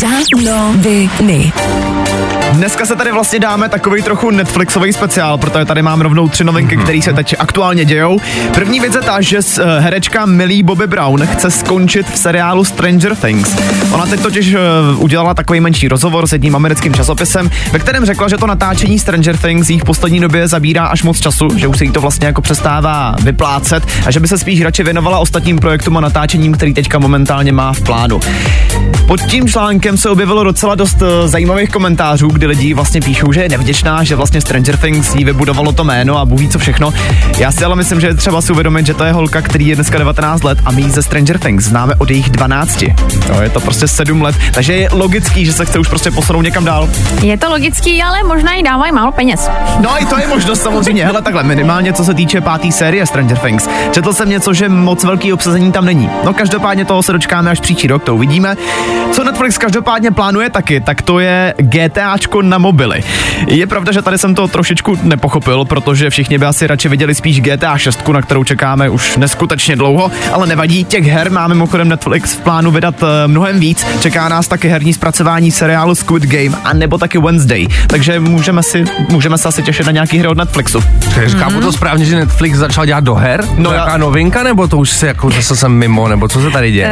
[0.00, 1.52] Danoviny.
[2.52, 6.76] Dneska se tady vlastně dáme takový trochu Netflixový speciál, protože tady mám rovnou tři novinky,
[6.76, 8.18] které se teď aktuálně dějou.
[8.54, 13.16] První věc je ta, že eh, herečka Millie Bobby Brown chce skončit v seriálu Stranger
[13.16, 13.56] Things.
[13.92, 14.58] Ona teď totiž eh,
[14.96, 19.36] udělala takový menší rozhovor s jedním americkým časopisem, ve kterém řekla, že to natáčení Stranger
[19.36, 22.26] Things jí v poslední době zabírá až moc času, že už se jí to vlastně
[22.26, 26.74] jako přestává vyplácet a že by se spíš radši věnovala ostatním projektům a natáčením, který
[26.74, 28.20] teďka momentálně má v plánu.
[29.06, 33.42] Pod tím článkem se objevilo docela dost uh, zajímavých komentářů, kdy lidi vlastně píšou, že
[33.42, 36.92] je nevděčná, že vlastně Stranger Things jí vybudovalo to jméno a bůh ví co všechno.
[37.38, 39.74] Já si ale myslím, že je třeba si uvědomit, že to je holka, který je
[39.74, 42.84] dneska 19 let a my ji ze Stranger Things známe od jejich 12.
[43.28, 46.42] No, je to prostě 7 let, takže je logický, že se chce už prostě posunout
[46.42, 46.88] někam dál.
[47.22, 49.50] Je to logický, ale možná jí dávají málo peněz.
[49.80, 51.06] No i to je možnost samozřejmě.
[51.06, 53.68] Hele, takhle minimálně co se týče páté série Stranger Things.
[53.90, 56.10] Četl jsem něco, že moc velký obsazení tam není.
[56.24, 58.56] No každopádně toho se dočkáme až příští rok, to uvidíme.
[59.12, 63.02] Co Netflix každopádně plánuje taky, tak to je GTAčko na mobily.
[63.46, 67.40] Je pravda, že tady jsem to trošičku nepochopil, protože všichni by asi radši viděli spíš
[67.40, 72.34] GTA 6, na kterou čekáme už neskutečně dlouho, ale nevadí, těch her máme mimochodem Netflix
[72.34, 73.86] v plánu vydat eh, mnohem víc.
[74.00, 78.84] Čeká nás taky herní zpracování seriálu Squid Game a nebo taky Wednesday, takže můžeme, si,
[79.08, 80.80] můžeme se asi těšit na nějaký hry od Netflixu.
[81.14, 83.44] Takže chápu to správně, že Netflix začal dělat do her?
[83.56, 86.40] No No já- jaká novinka, nebo to už se jako zase jsem mimo, nebo co
[86.42, 86.88] se tady děje?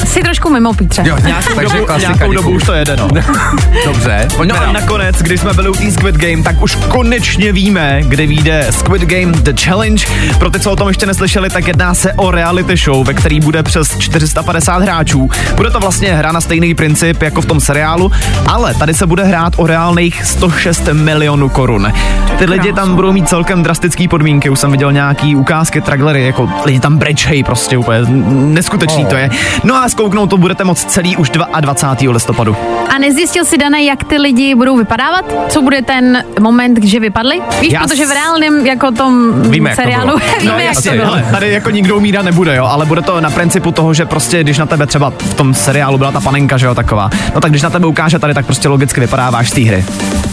[0.00, 1.02] Uh, si trošku mimo, Pítře.
[1.06, 3.08] Jo, Nějakou, takže dobu, klasika, nějakou dobu už to jede, no.
[3.84, 7.52] Dobře, pojďme No a nakonec, když jsme byli u té Squid Game, tak už konečně
[7.52, 10.06] víme, kde vyjde Squid Game The Challenge.
[10.38, 13.40] Pro ty, co o tom ještě neslyšeli, tak jedná se o reality show, ve který
[13.40, 15.30] bude přes 450 hráčů.
[15.56, 18.12] Bude to vlastně hra na stejný princip jako v tom seriálu,
[18.46, 21.92] ale tady se bude hrát o reálných 106 milionů korun.
[22.38, 26.50] Ty lidi tam budou mít celkem drastické podmínky, už jsem viděl nějaký ukázky, trailery, jako
[26.64, 29.08] lidi tam brečejí prostě úplně, neskutečný Oh.
[29.10, 29.30] to je.
[29.64, 31.30] No a zkouknout to budete moc celý už
[31.60, 32.12] 22.
[32.12, 32.56] listopadu.
[32.94, 35.34] A nezjistil si, Dane, jak ty lidi budou vypadávat?
[35.48, 37.40] Co bude ten moment, že vypadli?
[37.60, 40.18] Víš, Já protože v reálném jako tom Víme, jak to seriálu bylo.
[40.40, 41.06] víme, No jak jasně, to bylo.
[41.14, 44.40] hele, tady jako nikdo umírat nebude, jo, ale bude to na principu toho, že prostě,
[44.44, 47.50] když na tebe třeba v tom seriálu byla ta panenka, že jo, taková, no tak
[47.50, 49.84] když na tebe ukáže tady, tak prostě logicky vypadáváš z té hry.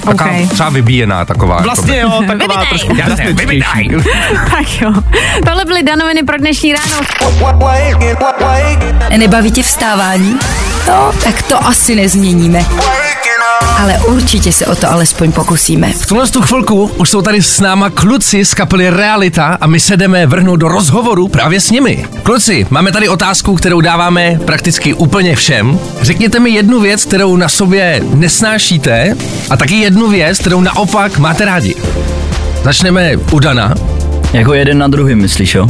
[0.06, 0.48] Taková Okay.
[0.48, 1.62] třeba vybíjená taková.
[1.62, 2.96] Vlastně jo, taková trošku
[4.52, 4.94] tak jo.
[5.46, 6.96] Tohle byly danoviny pro dnešní ráno.
[9.18, 10.40] Nebaví tě vstávání?
[10.88, 12.66] No, tak to asi nezměníme.
[13.78, 15.94] Ale určitě se o to alespoň pokusíme.
[15.94, 19.80] V tuhle tu chvilku už jsou tady s náma kluci z kapely Realita a my
[19.80, 22.06] se jdeme vrhnout do rozhovoru právě s nimi.
[22.24, 25.80] Kluci, máme tady otázku, kterou dáváme prakticky úplně všem.
[26.02, 29.16] Řekněte mi jednu věc, kterou na sobě nesnášíte
[29.50, 31.76] a taky jednu věc, kterou naopak máte rádi.
[32.64, 33.74] Začneme u Dana.
[34.34, 35.68] Jako jeden na druhým, myslíš, jo?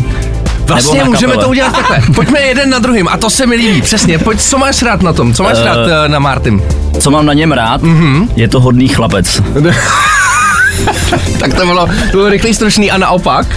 [0.67, 2.01] Vlastně můžeme to udělat takhle.
[2.15, 3.81] Pojďme jeden na druhým a to se mi líbí.
[3.81, 5.33] Přesně, pojď, co máš rád na tom?
[5.33, 5.65] Co máš Eh.
[5.65, 6.61] rád eh, na Martin?
[6.99, 8.29] Co mám na něm rád, Mhm.
[8.35, 9.41] je to hodný chlapec.
[11.39, 13.47] tak to bylo, to bylo rychlý, stručný a naopak.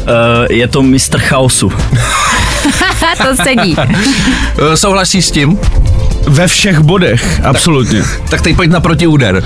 [0.00, 0.06] Uh,
[0.50, 1.72] je to mistr chaosu.
[3.16, 3.76] to sedí.
[4.72, 5.58] Eh, Souhlasíš s tím?
[6.26, 8.02] Ve všech bodech, absolutně.
[8.30, 9.36] Tak teď pojď na protiúder.
[9.36, 9.42] Uh,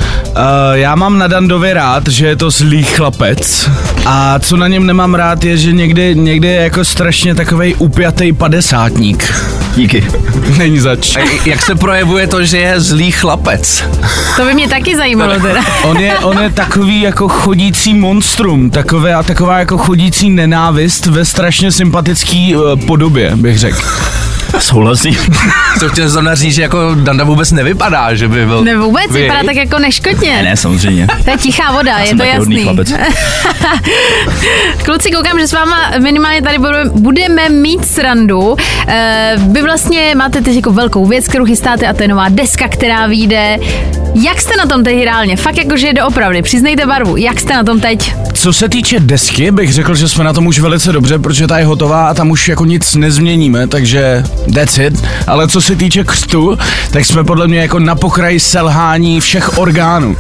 [0.72, 3.70] já mám na Dandovi rád, že je to zlý chlapec
[4.06, 8.32] a co na něm nemám rád je, že někdy, někdy je jako strašně takovej upjatý
[8.32, 9.34] padesátník.
[9.76, 10.06] Díky.
[10.58, 11.16] Není zač.
[11.16, 13.84] A jak se projevuje to, že je zlý chlapec?
[14.37, 15.64] To by mě taky zajímalo teda.
[15.82, 21.72] On je, on je takový jako chodící monstrum, takové, taková jako chodící nenávist ve strašně
[21.72, 23.78] sympatický uh, podobě, bych řekl.
[24.59, 25.17] Souhlasím.
[25.79, 28.64] Co chtěl zrovna říct, že jako Danda vůbec nevypadá, že by byl...
[28.64, 29.23] Ne vůbec, Vy?
[29.23, 30.37] vypadá tak jako neškodně.
[30.37, 31.07] Ne, ne, samozřejmě.
[31.25, 32.64] To je tichá voda, je jsem to jasný.
[34.85, 38.57] Kluci, koukám, že s váma minimálně tady budeme, budeme mít srandu.
[38.88, 42.69] E, vy vlastně máte teď jako velkou věc, kterou chystáte a to je nová deska,
[42.69, 43.59] která vyjde.
[44.14, 45.37] Jak jste na tom teď reálně?
[45.37, 47.17] Fakt jakože doopravdy, přiznejte barvu.
[47.17, 48.14] Jak jste na tom teď?
[48.33, 51.59] Co se týče desky, bych řekl, že jsme na tom už velice dobře, protože ta
[51.59, 55.04] je hotová a tam už jako nic nezměníme, takže that's it.
[55.26, 56.59] Ale co se týče křtu,
[56.90, 60.16] tak jsme podle mě jako na pokraji selhání všech orgánů.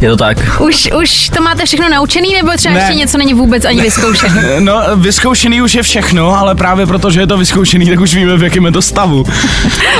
[0.00, 0.38] Je to tak.
[0.60, 2.80] Už, už to máte všechno naučený, nebo třeba Ne.
[2.80, 4.42] ještě něco není vůbec ani vyzkoušené?
[4.60, 8.36] No, vyzkoušený už je všechno, ale právě proto, že je to vyzkoušený, tak už víme,
[8.36, 9.24] v jakém je to stavu.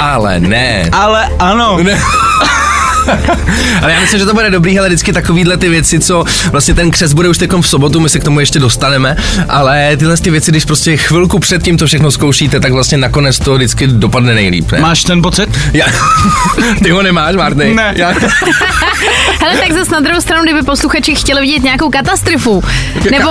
[0.00, 0.88] Ale ne.
[0.92, 1.78] Ale ano.
[1.82, 2.00] Ne.
[3.82, 6.90] Ale já myslím, že to bude dobrý, ale vždycky takovýhle ty věci, co vlastně ten
[6.90, 9.16] křes bude už teďkom v sobotu, my se k tomu ještě dostaneme,
[9.48, 13.54] ale tyhle ty věci, když prostě chvilku předtím to všechno zkoušíte, tak vlastně nakonec to
[13.54, 14.72] vždycky dopadne nejlíp.
[14.72, 14.80] Ne?
[14.80, 15.58] Máš ten pocit?
[15.72, 15.86] Já,
[16.84, 17.74] ty ho nemáš, Marty?
[17.74, 17.94] Ne.
[17.96, 18.14] Já,
[19.40, 22.62] Hele, tak zase na druhou stranu, kdyby posluchači chtěli vidět nějakou katastrofu,
[23.10, 23.30] nebo...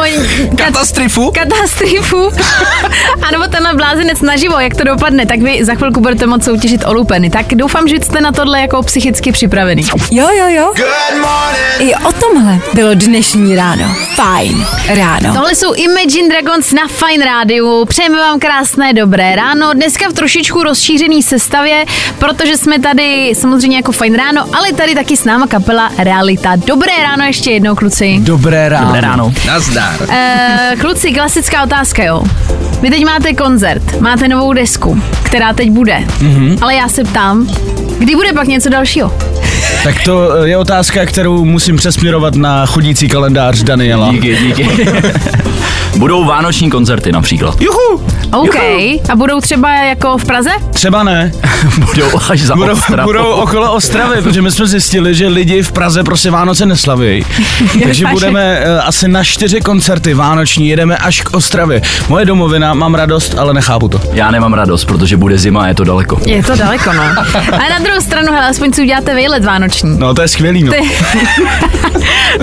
[0.56, 1.32] Katastrofu?
[1.32, 2.32] Katastrofu.
[3.28, 6.86] A nebo tenhle blázinec naživo, jak to dopadne, tak vy za chvilku budete moct soutěžit
[6.86, 7.30] o lupeny.
[7.30, 9.32] Tak doufám, že jste na tohle jako psychicky
[9.76, 10.10] připravený.
[10.12, 10.74] Jo, jo, jo.
[11.80, 13.96] I o tomhle bylo dnešní ráno.
[14.16, 15.34] Fajn ráno.
[15.34, 17.86] Tohle jsou Imagine Dragons na Fine Rádiu.
[17.86, 19.74] Přejeme vám krásné dobré ráno.
[19.74, 21.86] Dneska v trošičku rozšířený sestavě,
[22.20, 26.56] protože jsme tady samozřejmě jako Fine Ráno, ale tady taky s náma kapela Realita.
[26.56, 28.16] Dobré ráno ještě jednou, kluci.
[28.20, 28.86] Dobré ráno.
[28.86, 29.34] Dobré ráno.
[29.48, 29.96] nazdar.
[30.10, 32.24] Eh, kluci, klasická otázka, jo.
[32.82, 36.04] Vy teď máte koncert, máte novou desku, která teď bude.
[36.20, 36.58] Mm-hmm.
[36.62, 37.48] Ale já se ptám,
[38.00, 39.12] kdy bude pak něco dalšího?
[39.84, 44.12] Tak to je otázka, kterou musím přesměrovat na chodící kalendář Daniela.
[44.12, 44.70] Díky, díky.
[46.00, 47.62] Budou vánoční koncerty například.
[47.62, 48.06] Juhu!
[48.32, 48.56] OK.
[49.10, 50.50] A budou třeba jako v Praze?
[50.74, 51.32] Třeba ne.
[51.78, 53.10] Budou až za Budou, Ostravou.
[53.10, 57.26] budou okolo Ostravy, protože my jsme zjistili, že lidi v Praze prostě Vánoce neslaví.
[57.84, 61.82] Takže budeme uh, asi na čtyři koncerty vánoční, jedeme až k Ostravě.
[62.10, 64.02] Moje domovina, mám radost, ale nechápu to.
[64.14, 66.20] Já nemám radost, protože bude zima a je to daleko.
[66.26, 67.04] Je to daleko, no.
[67.52, 70.00] Ale na druhou stranu, hele, aspoň si uděláte vejlet vánoční.
[70.00, 70.72] No to je skvělý, no.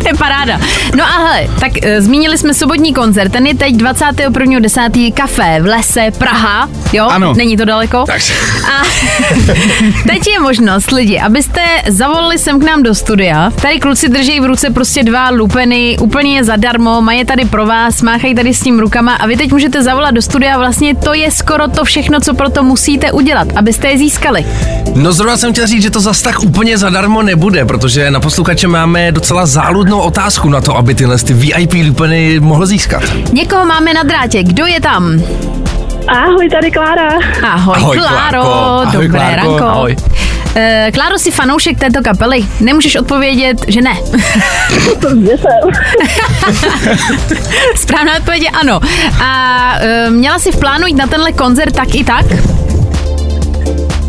[0.02, 0.60] to je paráda.
[0.96, 5.12] No a hele, tak e, zmínili jsme sobotní koncert, ten je teď 21.10.
[5.12, 7.06] kafe v lese Praha, jo?
[7.10, 7.34] Ano.
[7.34, 8.04] Není to daleko?
[8.06, 8.22] Tak.
[8.64, 8.82] A
[10.08, 13.50] teď je možnost, lidi, abyste zavolali sem k nám do studia.
[13.62, 18.02] Tady kluci drží v ruce prostě dva lupeny úplně zadarmo, mají je tady pro vás,
[18.02, 20.58] máchají tady s tím rukama a vy teď můžete zavolat do studia.
[20.58, 24.46] Vlastně to je skoro to všechno, co pro to musíte udělat, abyste je získali.
[24.94, 28.68] No zrovna jsem chtěl říct, že to zas tak úplně zadarmo nebude, protože na posluchače
[28.68, 33.02] máme docela záludnou otázku na to, aby tyhle ty VIP lupeny mohl získat.
[33.36, 35.22] Někoho máme na drátě, kdo je tam?
[36.08, 37.08] Ahoj, tady Klára.
[37.42, 38.48] Ahoj, Ahoj, Kláro, Klárko.
[38.48, 39.36] Ahoj, dobré Klárko.
[39.36, 39.64] ranko.
[39.64, 39.96] Ahoj.
[40.54, 42.44] Eh, Kláro, jsi fanoušek této kapely?
[42.60, 43.90] Nemůžeš odpovědět, že ne.
[47.76, 48.80] Správná odpověď je ano.
[49.24, 52.26] A eh, měla jsi v plánu jít na tenhle koncert tak i tak?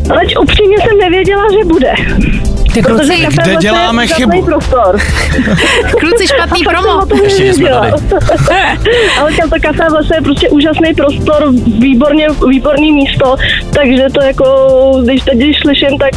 [0.10, 1.94] Aleč upřímně jsem nevěděla, že bude.
[2.78, 4.46] Ty Protože kluci, kde děláme je chybu?
[4.46, 5.00] prostor.
[6.00, 7.02] kluci špatný promo.
[7.24, 7.70] Ještě.
[9.20, 13.36] Ale to kafe vlastně je prostě úžasný prostor, výborně, výborný místo,
[13.74, 14.46] takže to jako,
[15.04, 16.14] když teď když slyším, tak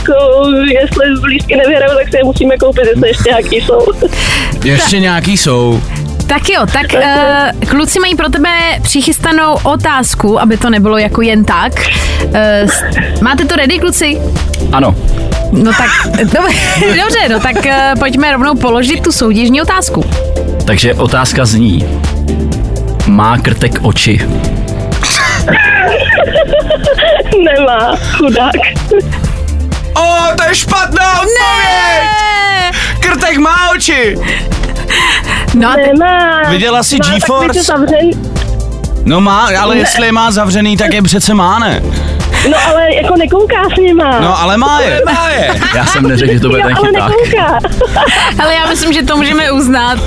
[0.72, 3.86] jestli blízky nevyhraju, tak si je musíme koupit, jestli ještě nějaký jsou.
[4.64, 5.82] Ještě nějaký jsou.
[6.26, 8.50] Tak jo, tak uh, kluci mají pro tebe
[8.82, 11.72] přichystanou otázku, aby to nebylo jako jen tak.
[12.24, 12.70] Uh,
[13.20, 14.20] máte to ready, kluci?
[14.72, 14.94] Ano.
[15.52, 16.56] No tak, dobře,
[17.02, 20.04] dobře no tak uh, pojďme rovnou položit tu soutěžní otázku.
[20.66, 22.00] Takže otázka zní.
[23.06, 24.20] Má krtek oči?
[27.44, 28.52] Nemá, chudák.
[29.96, 32.08] O, to je špatná odpověď!
[33.00, 34.16] Krtek má oči!
[35.54, 36.42] No a te- Nemá.
[36.50, 37.72] Viděla jsi Má GeForce?
[37.86, 38.10] ty
[39.04, 41.82] No má, ale jestli je má zavřený, tak je přece má, ne?
[42.50, 44.20] No ale jako nekouká s nima.
[44.20, 45.02] No ale má je.
[45.14, 45.50] Má je.
[45.74, 47.08] Já jsem neřekl, že to bude Jo, ten ale chyták.
[47.10, 47.58] nekouká.
[48.42, 49.98] Ale já myslím, že to můžeme uznat.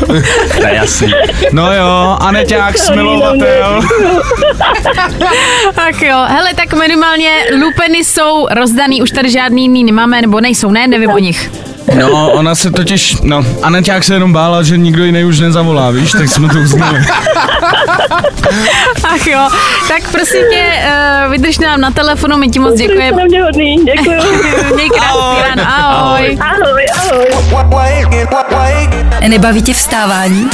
[0.58, 1.14] To je jasný.
[1.52, 3.82] No jo, Aneťák, smilovatel.
[5.76, 7.30] Tak jo, hele, tak minimálně
[7.64, 11.52] lupeny jsou rozdaný, už tady žádný jiný nemáme, nebo nejsou, ne, nevím o nich.
[12.00, 16.12] No, ona se totiž, no, Aneťák se jenom bála, že nikdo jiný už nezavolá, víš,
[16.12, 17.00] tak jsme to uznali.
[19.04, 19.48] Ach jo,
[19.88, 20.64] tak prosím tě,
[21.26, 23.18] uh, vydrž nám na telefonu, my ti moc děkujeme.
[23.18, 24.22] na mě hodný, děkuju.
[24.74, 26.38] Měj krásný ráno, ahoj.
[26.42, 27.28] Ahoj, ahoj.
[29.28, 30.50] Nebaví tě vstávání?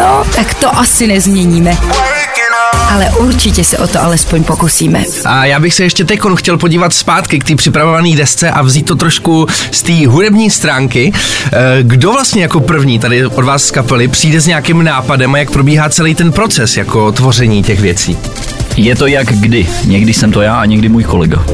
[0.00, 1.76] No, tak to asi nezměníme.
[2.90, 5.04] Ale určitě se o to alespoň pokusíme.
[5.24, 8.82] A já bych se ještě teď chtěl podívat zpátky k té připravované desce a vzít
[8.86, 11.12] to trošku z té hudební stránky.
[11.52, 15.38] Eh, Kdo vlastně jako první tady od vás z kapely přijde s nějakým nápadem a
[15.38, 18.18] jak probíhá celý ten proces jako tvoření těch věcí?
[18.76, 19.66] Je to jak kdy.
[19.84, 21.44] Někdy jsem to já a někdy můj kolega.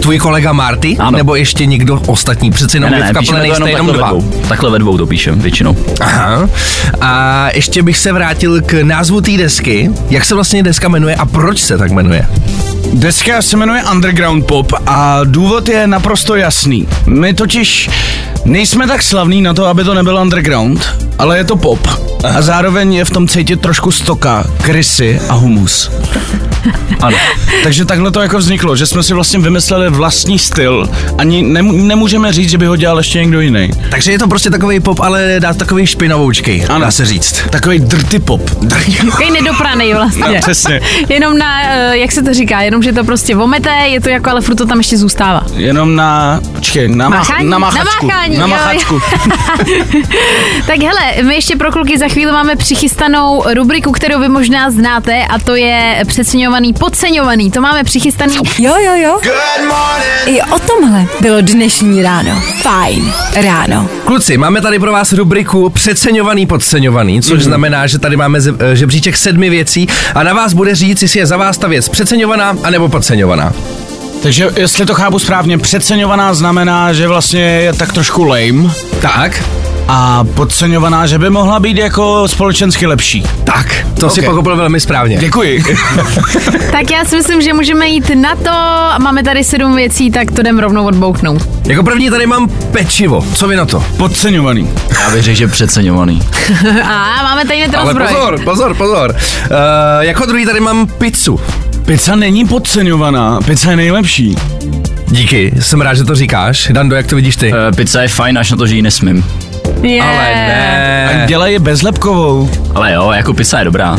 [0.00, 0.96] Tvůj kolega Marty?
[0.98, 1.10] Ano.
[1.18, 2.50] Nebo ještě někdo ostatní?
[2.50, 4.12] Přeci jenom Ne, ne, v kapele nejste jenom jenom takhle dva.
[4.12, 4.48] ve dvou.
[4.48, 5.76] Takhle ve dvou to píšem, většinou.
[6.00, 6.48] Aha.
[7.00, 9.90] A ještě bych se vrátil k názvu té desky.
[10.10, 12.26] Jak se vlastně deska jmenuje a proč se tak jmenuje?
[12.92, 16.88] Deska se jmenuje Underground Pop a důvod je naprosto jasný.
[17.06, 17.90] My totiž
[18.44, 20.88] nejsme tak slavní na to, aby to nebyl underground,
[21.18, 21.86] ale je to pop.
[22.36, 25.90] A zároveň je v tom cítit trošku stoka, krysy a humus.
[27.02, 27.16] Ano.
[27.62, 30.88] Takže takhle to jako vzniklo, že jsme si vlastně vymysleli vlastní styl.
[31.18, 33.70] Ani nemů- nemůžeme říct, že by ho dělal ještě někdo jiný.
[33.90, 36.80] Takže je to prostě takový pop, ale dá takový špinavoučkej, Ano.
[36.84, 37.42] dá se říct.
[37.50, 38.50] Takový dirty pop.
[39.04, 40.24] Takový nedopranej vlastně.
[40.28, 40.80] No, přesně.
[41.08, 44.30] Jenom na, eh, jak se to říká, jenom, že to prostě vomete, je to jako,
[44.30, 45.42] ale furt to tam ještě zůstává.
[45.54, 47.44] Jenom na, počkej, na, mach, Máchání?
[47.44, 48.06] na Na machačku.
[48.06, 49.00] máchání, na jo, machačku.
[50.66, 55.24] Tak hele, my ještě pro kluky za chvíli máme přichystanou rubriku, kterou vy možná znáte
[55.24, 57.50] a to je přeceňovaný, podceňovaný.
[57.50, 58.36] To máme přichystaný.
[58.58, 59.20] Jo, jo, jo.
[60.26, 62.42] I o tomhle bylo dnešní ráno.
[62.62, 63.88] Fajn ráno.
[64.04, 67.44] Kluci, máme tady pro vás rubriku Přeceňovaný, podceňovaný, což mm.
[67.44, 68.38] znamená, že tady máme
[68.74, 72.56] žebříček sedmi věcí a na vás bude říct, jestli je za vás ta věc přeceňovaná
[72.62, 73.52] anebo podceňovaná.
[74.22, 78.70] Takže jestli to chápu správně, přeceňovaná znamená, že vlastně je tak trošku lame.
[79.02, 79.42] Tak,
[79.88, 83.24] A podceňovaná, že by mohla být jako společensky lepší.
[83.44, 84.14] tak, to okay.
[84.14, 85.16] si pochopil velmi správně.
[85.16, 85.64] Děkuji.
[86.70, 88.50] Tak já si myslím, že můžeme jít na to.
[89.02, 91.48] Máme tady sedm věcí, tak to jdem rovnou odbouchnout.
[91.66, 93.84] Jako první tady mám pečivo, co vy na to?
[93.96, 94.70] Podceňovaný.
[95.00, 96.22] Já bych řekl, že přeceňovaný.
[96.82, 99.16] A máme tady net Ale pozor, pozor, pozor.
[99.16, 99.56] Uh,
[100.00, 101.40] jako druhý tady mám pizzu.
[101.84, 104.36] Pizza není podceňovaná, pizza je nejlepší.
[105.08, 106.68] Díky, jsem rád, že to říkáš.
[106.72, 107.52] Dando, jak to vidíš ty?
[107.52, 109.24] E, pizza je fajn, až na to, že ji nesmím.
[109.82, 110.08] Yeah.
[110.08, 111.22] Ale ne.
[111.22, 112.50] A dělej je bezlepkovou.
[112.74, 113.96] Ale jo, jako pizza je dobrá.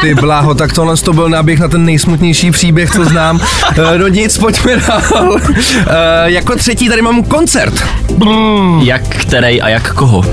[0.00, 3.40] Ty bláho, tak tohle to byl náběh na ten nejsmutnější příběh, co znám.
[3.94, 5.36] Eh, No nic, pojďme dál.
[5.86, 5.86] Eh,
[6.24, 7.84] jako třetí tady mám koncert.
[8.82, 10.24] Jak který a jak koho.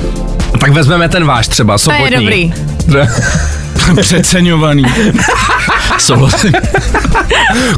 [0.60, 2.16] Tak vezmeme ten váš třeba, To je sobotní.
[2.26, 2.54] dobrý.
[4.02, 4.84] Přeceňovaný.
[5.98, 6.54] Souhlasím.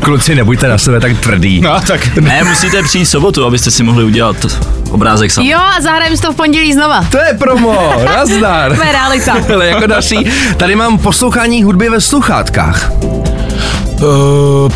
[0.01, 1.61] Kluci, nebuďte na sebe tak tvrdý.
[1.61, 2.15] No tak.
[2.15, 4.35] Ne, musíte přijít sobotu, abyste si mohli udělat
[4.91, 5.45] obrázek sám.
[5.45, 7.05] Jo, a zahrajeme si to v pondělí znova.
[7.11, 8.75] To je promo, nazdar.
[8.75, 9.35] To je realita.
[9.53, 12.91] Ale jako další, tady mám poslouchání hudby ve sluchátkách.
[14.01, 14.71] Uh,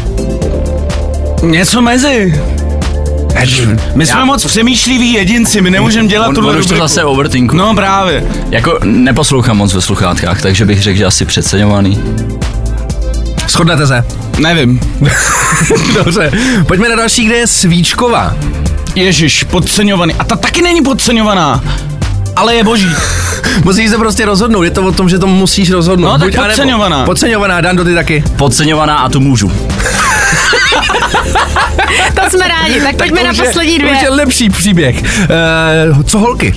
[1.43, 2.41] něco mezi.
[3.95, 7.03] My jsme Já- moc přemýšliví jedinci, my nemůžeme dělat On, tuhle on už to zase
[7.03, 7.55] overthinku.
[7.55, 8.23] No právě.
[8.49, 12.03] Jako neposlouchám moc ve sluchátkách, takže bych řekl, že asi přeceňovaný.
[13.47, 14.05] Shodnete se?
[14.39, 14.79] Nevím.
[15.93, 16.31] Dobře,
[16.67, 18.35] pojďme na další, kde je Svíčková.
[18.95, 20.13] Ježíš, podceňovaný.
[20.19, 21.63] A ta taky není podceňovaná.
[22.35, 22.89] Ale je boží.
[23.63, 26.07] Musíš se prostě rozhodnout, je to o tom, že to musíš rozhodnout.
[26.11, 26.47] No, tak Buď anebo.
[26.49, 27.05] podceňovaná.
[27.05, 28.23] Podceňovaná, Dando, ty taky.
[28.35, 29.51] Podceňovaná a tu můžu.
[32.15, 32.81] To jsme rádi.
[32.81, 34.09] Tak pojďme To na poslední To už je dvě.
[34.09, 35.03] lepší příběh.
[35.95, 36.53] Uh, co holky?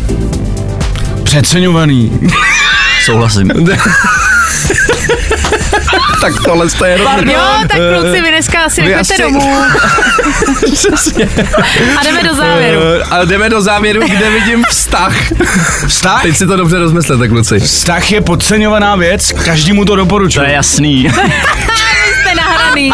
[1.25, 2.13] Přeceňovaný.
[3.05, 3.51] Souhlasím.
[6.21, 7.33] tak tohle to je hrozný.
[7.33, 9.57] Jo, tak kluci, vy dneska asi vy nechoďte asi- domů.
[12.01, 12.81] A jdeme do závěru.
[13.01, 15.13] Eh, a jdeme do závěru, kde vidím vztah.
[15.89, 16.23] Vztah?
[16.23, 17.59] Teď si to dobře rozmyslete, kluci.
[17.61, 20.41] Vztah je podceňovaná věc, každému to To doporučuji.
[20.47, 21.03] je jasný.
[22.23, 22.93] Jste nahraný.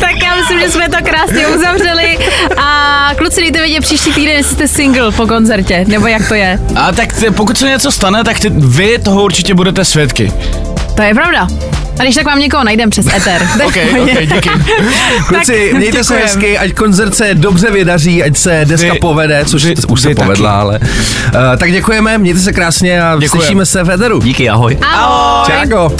[0.00, 2.18] Tak já myslím, že jsme to krásně uzavřeli.
[2.56, 6.58] A kluci, dejte vědět příští týden, jestli jste single po koncertě, nebo jak to je.
[6.76, 10.32] A tak ty, pokud se něco stane, tak ty, vy toho určitě budete svědky.
[10.94, 11.46] To je pravda.
[11.98, 13.42] A když tak vám někoho najdem přes Ether.
[13.66, 14.50] OK, OK, díky.
[15.28, 19.44] Kluci, Tak, mějte se hezky, ať koncert se dobře vydaří, ať se deska Vy- povede,
[19.44, 20.60] což vy- už se vy povedla, taky.
[20.62, 20.78] ale...
[21.50, 23.42] Uh, tak děkujeme, mějte se krásně a Děkujem.
[23.42, 24.20] slyšíme se v Ederu.
[24.20, 24.78] Díky, ahoj.
[24.82, 25.46] Ahoj.
[25.46, 25.96] Čáko.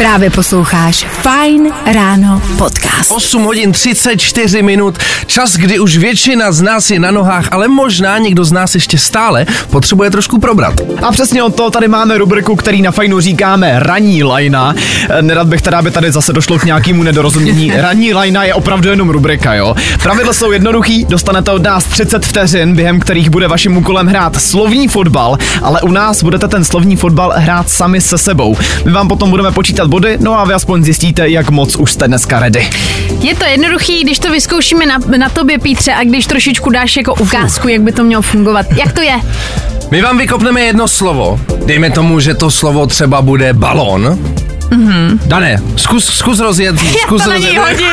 [0.00, 3.12] Právě posloucháš Fine Ráno podcast.
[3.12, 8.18] 8 hodin 34 minut, čas, kdy už většina z nás je na nohách, ale možná
[8.18, 10.74] někdo z nás ještě stále potřebuje trošku probrat.
[11.02, 14.74] A přesně od toho tady máme rubriku, který na fajnu říkáme ranní lajna.
[15.08, 17.72] Eh, Nerad bych teda, aby tady zase došlo k nějakému nedorozumění.
[17.76, 19.74] Ranní lajna je opravdu jenom rubrika, jo.
[20.02, 24.88] Pravidla jsou jednoduchý, dostanete od nás 30 vteřin, během kterých bude vaším úkolem hrát slovní
[24.88, 28.56] fotbal, ale u nás budete ten slovní fotbal hrát sami se sebou.
[28.84, 32.08] My vám potom budeme počítat body, no a vy aspoň zjistíte, jak moc už jste
[32.08, 32.70] dneska ready.
[33.20, 37.14] Je to jednoduchý, když to vyzkoušíme na, na tobě, Pítře, a když trošičku dáš jako
[37.14, 38.66] ukázku, jak by to mělo fungovat.
[38.76, 39.14] Jak to je?
[39.90, 41.40] My vám vykopneme jedno slovo.
[41.66, 44.18] Dejme tomu, že to slovo třeba bude balón.
[44.70, 45.20] Mhm.
[45.26, 46.76] Dané, zkus, zkus rozjet.
[47.02, 47.88] Zkus Já to na něj hodil.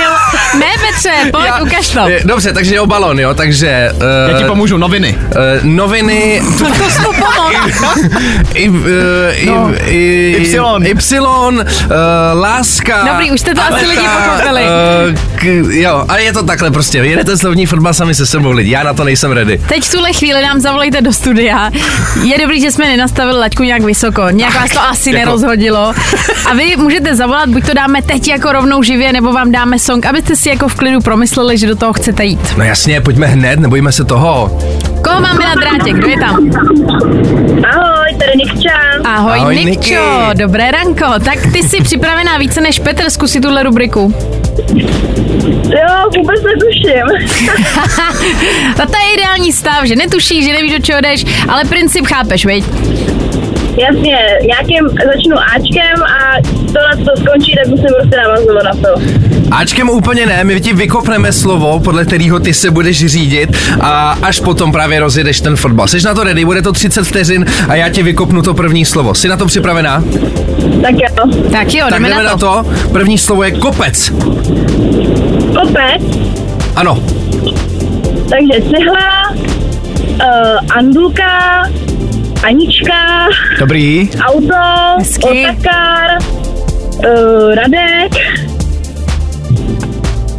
[0.60, 2.00] Ne, Petře, pojď, Já- ukaž to.
[2.10, 3.90] Eh, Dobře, takže o balon, jo, takže...
[3.96, 5.18] Uh, Já ti pomůžu, noviny.
[5.20, 6.42] Uh, noviny...
[6.58, 7.52] To jsi to pomohl.
[8.54, 8.76] I, uh,
[9.46, 10.58] No, i, i, Y.
[11.14, 13.04] Y, uh, láska.
[13.12, 14.62] Dobrý, už jste to asi lidi pochopili.
[14.62, 16.98] Uh, k, jo, a je to takhle prostě.
[16.98, 18.72] Jedete slovní fotbal sami se sebou lidi.
[18.72, 19.58] Já na to nejsem ready.
[19.68, 21.72] Teď v tuhle chvíli nám zavolejte do studia.
[22.24, 24.30] Je dobrý, že jsme nenastavili laťku nějak vysoko.
[24.30, 25.94] Nějak vás to asi jako- nerozhodilo.
[26.46, 30.05] A vy můžete zavolat, buď to dáme teď jako rovnou živě, nebo vám dáme song,
[30.05, 32.39] abyste si jako v klidu promysleli, že do toho chcete jít.
[32.57, 34.59] No jasně, pojďme hned, nebojíme se toho.
[35.03, 35.93] Koho máme na drátě?
[35.93, 36.36] Kdo je tam?
[37.72, 38.72] Ahoj, tady Nikča.
[39.05, 40.38] Ahoj, Ahoj, Nikčo, Niky.
[40.43, 41.05] dobré ranko.
[41.26, 44.13] Tak ty jsi připravená více než Petr, zkusit tuhle rubriku.
[45.70, 47.30] Jo, vůbec netuším.
[48.84, 52.45] A to je ideální stav, že netušíš, že nevíš, do čeho jdeš, ale princip chápeš,
[52.45, 52.63] veď?
[53.78, 56.38] Jasně, nějakým začnu Ačkem a
[56.80, 59.02] tohle to skončí, tak musím prostě navazovat na to.
[59.52, 64.40] Ačkem úplně ne, my ti vykopneme slovo, podle kterého ty se budeš řídit a až
[64.40, 65.88] potom právě rozjedeš ten fotbal.
[65.88, 69.16] Jsi na to ready, bude to 30 vteřin a já ti vykopnu to první slovo.
[69.16, 70.04] Jsi na to připravená?
[70.82, 71.28] Tak jo.
[71.52, 72.66] Tak jo, tak jdeme na to.
[72.92, 74.12] První slovo je kopec.
[75.60, 76.02] Kopec,
[76.76, 77.04] Ano.
[78.30, 81.64] takže cihla, uh, Andulka,
[82.44, 83.28] Anička,
[83.60, 84.10] Dobrý.
[84.26, 84.54] auto,
[85.00, 85.46] Hezky.
[85.48, 86.10] otakár,
[87.04, 88.14] uh, Radek,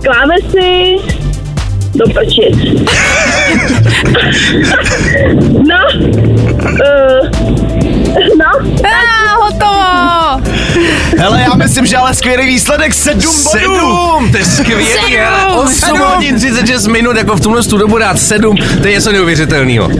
[0.03, 0.97] klávesy,
[1.95, 2.05] do
[5.63, 5.87] no,
[6.85, 7.68] uh,
[8.39, 8.47] no,
[8.89, 10.49] A, hotovo!
[11.19, 13.61] Hele, já myslím, že ale skvělý výsledek, sedm bodů.
[13.61, 14.87] Sedm, to je skvělý.
[14.87, 15.57] Sedm.
[15.57, 15.99] 8 Sedm.
[16.01, 19.91] hodin 36 minut, jako v tomhle tu dobu dát 7, to je něco neuvěřitelného.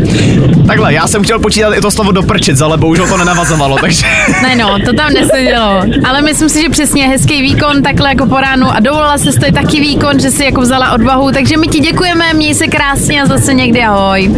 [0.67, 4.07] Takhle, já jsem chtěl počítat i to slovo doprčit, ale bohužel to nenavazovalo, takže...
[4.43, 5.83] Ne no, to tam nesedělo.
[6.05, 9.53] Ale myslím si, že přesně hezký výkon takhle jako po ránu a dovolila se to
[9.53, 13.27] taky výkon, že si jako vzala odvahu, takže my ti děkujeme, měj se krásně a
[13.27, 14.31] zase někdy ahoj.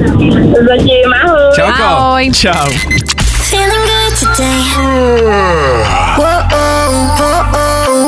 [0.68, 1.40] zatím, ahoj.
[1.54, 1.82] Čauko.
[1.82, 2.30] Ahoj.
[2.34, 2.70] Čau.
[3.50, 4.60] Feeling good today.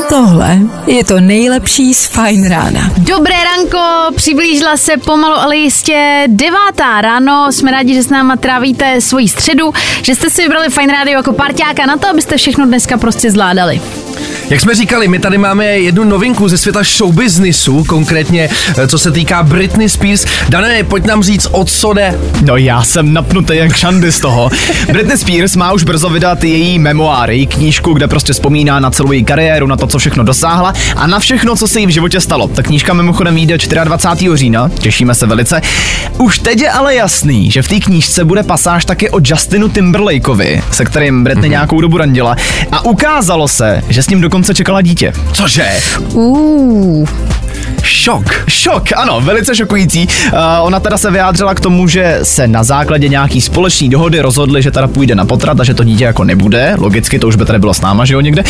[0.08, 2.90] Tohle je to nejlepší z Fine Rána.
[2.98, 7.52] Dobré ranko, přiblížila se pomalu, ale jistě devátá ráno.
[7.52, 9.72] Jsme rádi, že s náma trávíte svoji středu,
[10.02, 13.80] že jste si vybrali Fine Radio jako parťáka na to, abyste všechno dneska prostě zvládali.
[14.50, 18.48] Jak jsme říkali, my tady máme jednu novinku ze světa showbiznisu, konkrétně
[18.78, 20.26] eh, co se týká Britney Spears.
[20.48, 22.18] Dané, pojď nám říct, o co jde.
[22.42, 24.50] No já jsem napnutý jak šandy z toho.
[24.92, 29.12] Britney Spears má už brzo vydat její memoáry, její knížku, kde prostě vzpomíná na celou
[29.12, 32.20] její kariéru, na to, co všechno dosáhla a na všechno, co se jí v životě
[32.20, 32.48] stalo.
[32.48, 34.36] Ta knížka mimochodem vyjde 24.
[34.36, 35.60] října, těšíme se velice.
[36.18, 40.62] Už teď je ale jasný, že v té knížce bude pasáž taky o Justinu Timberlakeovi,
[40.70, 42.36] se kterým Britney nějakou dobu randila
[42.72, 45.12] a ukázalo se, že s ním dokonce čekala dítě.
[45.32, 45.68] Cože?
[46.12, 47.08] Uh.
[47.82, 48.44] Šok.
[48.48, 50.08] Šok, ano, velice šokující.
[50.32, 54.62] Uh, ona teda se vyjádřila k tomu, že se na základě nějaký společný dohody rozhodli,
[54.62, 56.74] že teda půjde na potrat a že to dítě jako nebude.
[56.78, 58.44] Logicky to už by tady bylo s náma, že jo, někde.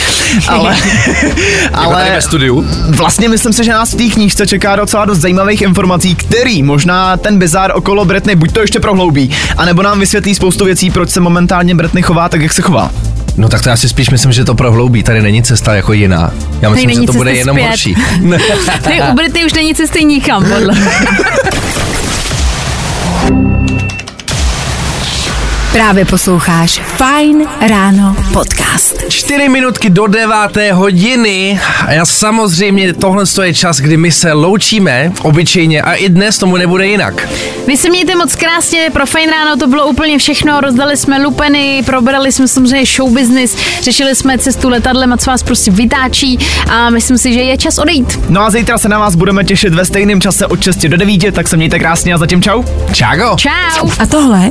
[0.48, 0.76] Ale,
[1.72, 2.10] Ale...
[2.14, 2.66] Ve studiu.
[2.88, 7.16] vlastně myslím si, že nás v té knížce čeká docela dost zajímavých informací, který možná
[7.16, 11.20] ten bizár okolo Britney buď to ještě prohloubí, anebo nám vysvětlí spoustu věcí, proč se
[11.20, 12.90] momentálně Britney chová tak, jak se chová.
[13.36, 15.02] No tak to já si spíš myslím, že to prohloubí.
[15.02, 16.32] Tady není cesta jako jiná.
[16.60, 17.68] Já myslím, že to bude jenom zpět.
[17.68, 17.94] horší.
[18.82, 20.74] Ty u Brity už není cesty nikam, podle
[25.72, 29.04] Právě posloucháš Fine Ráno podcast.
[29.08, 35.12] Čtyři minutky do deváté hodiny a já samozřejmě tohle je čas, kdy my se loučíme
[35.22, 37.28] obyčejně a i dnes tomu nebude jinak.
[37.66, 41.82] Vy se mějte moc krásně, pro Fajn ráno to bylo úplně všechno, rozdali jsme lupeny,
[41.86, 46.38] probrali jsme samozřejmě show business, řešili jsme cestu letadlem a co vás prostě vytáčí
[46.70, 48.20] a myslím si, že je čas odejít.
[48.28, 51.34] No a zítra se na vás budeme těšit ve stejném čase od 6 do 9,
[51.34, 52.62] tak se mějte krásně a zatím čau.
[52.92, 53.36] Čágo.
[53.36, 53.90] Čau!
[53.98, 54.50] A tohle